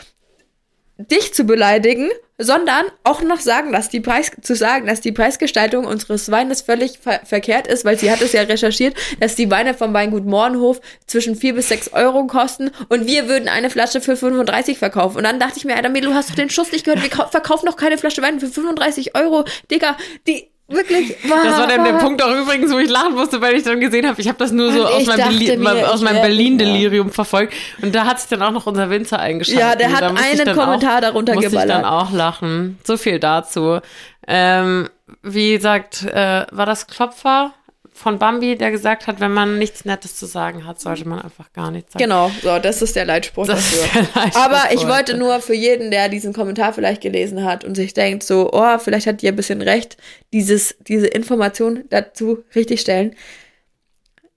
[0.99, 5.85] dich zu beleidigen, sondern auch noch sagen, dass die Preis zu sagen, dass die Preisgestaltung
[5.85, 9.75] unseres Weines völlig ver verkehrt ist, weil sie hat es ja recherchiert, dass die Weine
[9.75, 14.17] vom Weingut Mohrenhof zwischen vier bis sechs Euro kosten und wir würden eine Flasche für
[14.17, 15.19] 35 verkaufen.
[15.19, 17.29] Und dann dachte ich mir, Alter, du hast doch den Schuss nicht gehört, wir kau-
[17.31, 19.45] verkaufen noch keine Flasche Wein für 35 Euro.
[19.71, 21.17] Digga, die wirklich.
[21.29, 24.07] Das war dann der Punkt auch übrigens, wo ich lachen musste, weil ich dann gesehen
[24.07, 27.11] habe, ich habe das nur so Und aus ich meinem, Beli- mir, aus meinem Berlin-Delirium
[27.11, 27.55] verfolgt.
[27.83, 29.61] Und da hat sich dann auch noch unser Winzer eingeschaltet.
[29.61, 31.77] Ja, der hat einen Kommentar auch, darunter musste geballert.
[31.79, 32.79] ich dann auch lachen.
[32.85, 33.81] So viel dazu.
[34.27, 34.89] Ähm,
[35.23, 37.53] wie gesagt, äh, war das Klopfer
[37.95, 41.53] von Bambi, der gesagt hat, wenn man nichts Nettes zu sagen hat, sollte man einfach
[41.53, 42.05] gar nichts sagen.
[42.05, 43.89] Genau, so, das ist der Leitspruch Das dafür.
[43.95, 47.75] der Leitspruch Aber ich wollte nur für jeden, der diesen Kommentar vielleicht gelesen hat und
[47.75, 49.97] sich denkt, so, oh, vielleicht hat die ein bisschen recht,
[50.33, 53.15] dieses, diese Information dazu richtig stellen.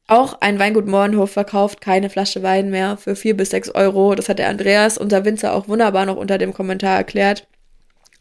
[0.08, 4.14] Auch ein Weingut Mohrenhof verkauft keine Flasche Wein mehr für vier bis sechs Euro.
[4.14, 7.48] Das hat der Andreas, unser Winzer, auch wunderbar noch unter dem Kommentar erklärt.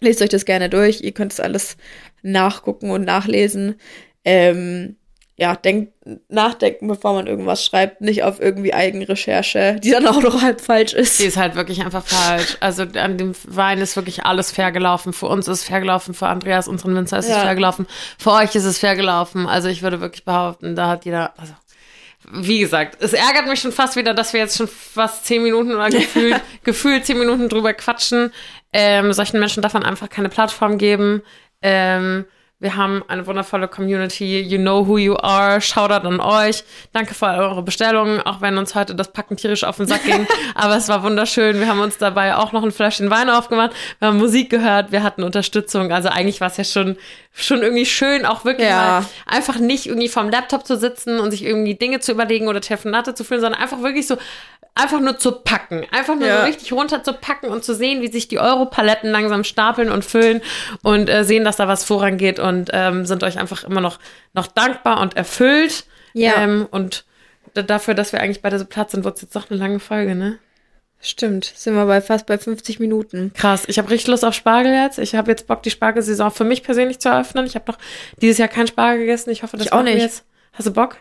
[0.01, 1.03] Lest euch das gerne durch.
[1.03, 1.77] Ihr könnt es alles
[2.23, 3.75] nachgucken und nachlesen.
[4.25, 4.97] Ähm,
[5.37, 5.93] ja, denkt,
[6.29, 10.93] nachdenken, bevor man irgendwas schreibt, nicht auf irgendwie Eigenrecherche, die dann auch noch halb falsch
[10.93, 11.19] ist.
[11.19, 12.57] Die ist halt wirklich einfach falsch.
[12.61, 15.13] Also an dem Wein ist wirklich alles fair gelaufen.
[15.13, 17.41] Für uns ist es fair gelaufen, für Andreas, unseren Winzer, ist es Ja.
[17.41, 17.87] fair gelaufen.
[18.17, 19.47] Für euch ist es fair gelaufen.
[19.49, 21.53] Also ich würde wirklich behaupten, da hat jeder, also
[22.31, 25.73] wie gesagt, es ärgert mich schon fast wieder, dass wir jetzt schon fast zehn Minuten
[25.75, 28.33] oder gefühlt, gefühlt zehn Minuten drüber quatschen.
[28.73, 31.23] Ähm, solchen Menschen darf man einfach keine Plattform geben.
[31.61, 32.25] Ähm,
[32.65, 34.41] wir haben eine wundervolle Community.
[34.41, 35.61] You know who you are.
[35.61, 36.65] Shoutout an euch.
[36.93, 40.27] Danke für eure Bestellungen, auch wenn uns heute das Packen tierisch auf den Sack ging.
[40.55, 41.61] Aber es war wunderschön.
[41.61, 43.73] Wir haben uns dabei auch noch ein Fläschchen Wein aufgemacht.
[43.99, 44.93] Wir haben Musik gehört.
[44.93, 45.93] Wir hatten Unterstützung.
[45.93, 46.97] Also eigentlich war es ja schon,
[47.37, 49.01] schon irgendwie schön, auch wirklich Ja.
[49.01, 52.61] mal einfach nicht irgendwie vorm Laptop zu sitzen und sich irgendwie Dinge zu überlegen oder
[52.61, 54.17] Telefonate zu führen, sondern einfach wirklich so,
[54.77, 55.85] einfach nur zu packen.
[55.91, 56.41] Einfach nur Ja.
[56.41, 60.05] so richtig runter zu packen und zu sehen, wie sich die Europaletten langsam stapeln und
[60.05, 60.43] füllen
[60.83, 63.99] und äh, sehen, dass da was vorangeht und ähm, sind euch einfach immer noch,
[64.33, 65.85] noch dankbar und erfüllt.
[66.13, 66.35] Ja.
[66.37, 67.05] Ähm, und
[67.55, 69.81] da- dafür, dass wir eigentlich beide so platt sind, wird es jetzt doch eine lange
[69.81, 70.39] Folge, ne?
[71.07, 73.31] Stimmt, sind wir bei fast bei 50 Minuten.
[73.35, 74.99] Krass, ich habe richtig Lust auf Spargel jetzt.
[74.99, 77.45] Ich habe jetzt Bock, die Spargelsaison für mich persönlich zu eröffnen.
[77.45, 77.79] Ich habe noch
[78.23, 79.29] dieses Jahr keinen Spargel gegessen.
[79.29, 79.99] Ich hoffe, das Ich auch nicht.
[79.99, 80.25] Jetzt.
[80.55, 80.97] Hast du Bock?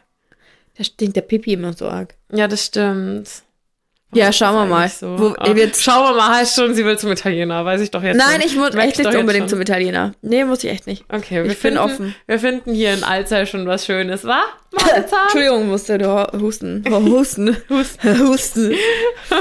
[0.78, 2.16] Da stinkt der Pipi immer so arg.
[2.34, 3.43] Ja, das stimmt.
[4.14, 4.88] Ja, schauen wir mal.
[4.90, 5.18] So?
[5.20, 8.42] Wo- schauen wir mal, heißt schon, sie will zum Italiener, weiß ich doch jetzt Nein,
[8.42, 8.50] schon.
[8.50, 10.14] ich muss echt nicht unbedingt zum Italiener.
[10.22, 11.04] Nee, muss ich echt nicht.
[11.12, 12.16] Okay, wir Ich bin finden, offen.
[12.28, 14.42] Wir finden hier in Alzey schon was Schönes, wa?
[15.24, 16.08] Entschuldigung, musste du
[16.40, 16.84] husten.
[16.90, 17.58] Husten.
[17.70, 18.20] husten.
[18.28, 18.74] husten.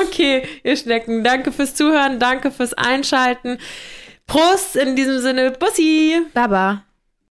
[0.06, 3.58] Okay, ihr Schnecken, danke fürs Zuhören, danke fürs Einschalten.
[4.26, 6.20] Prost in diesem Sinne, Bussi!
[6.32, 6.84] Baba.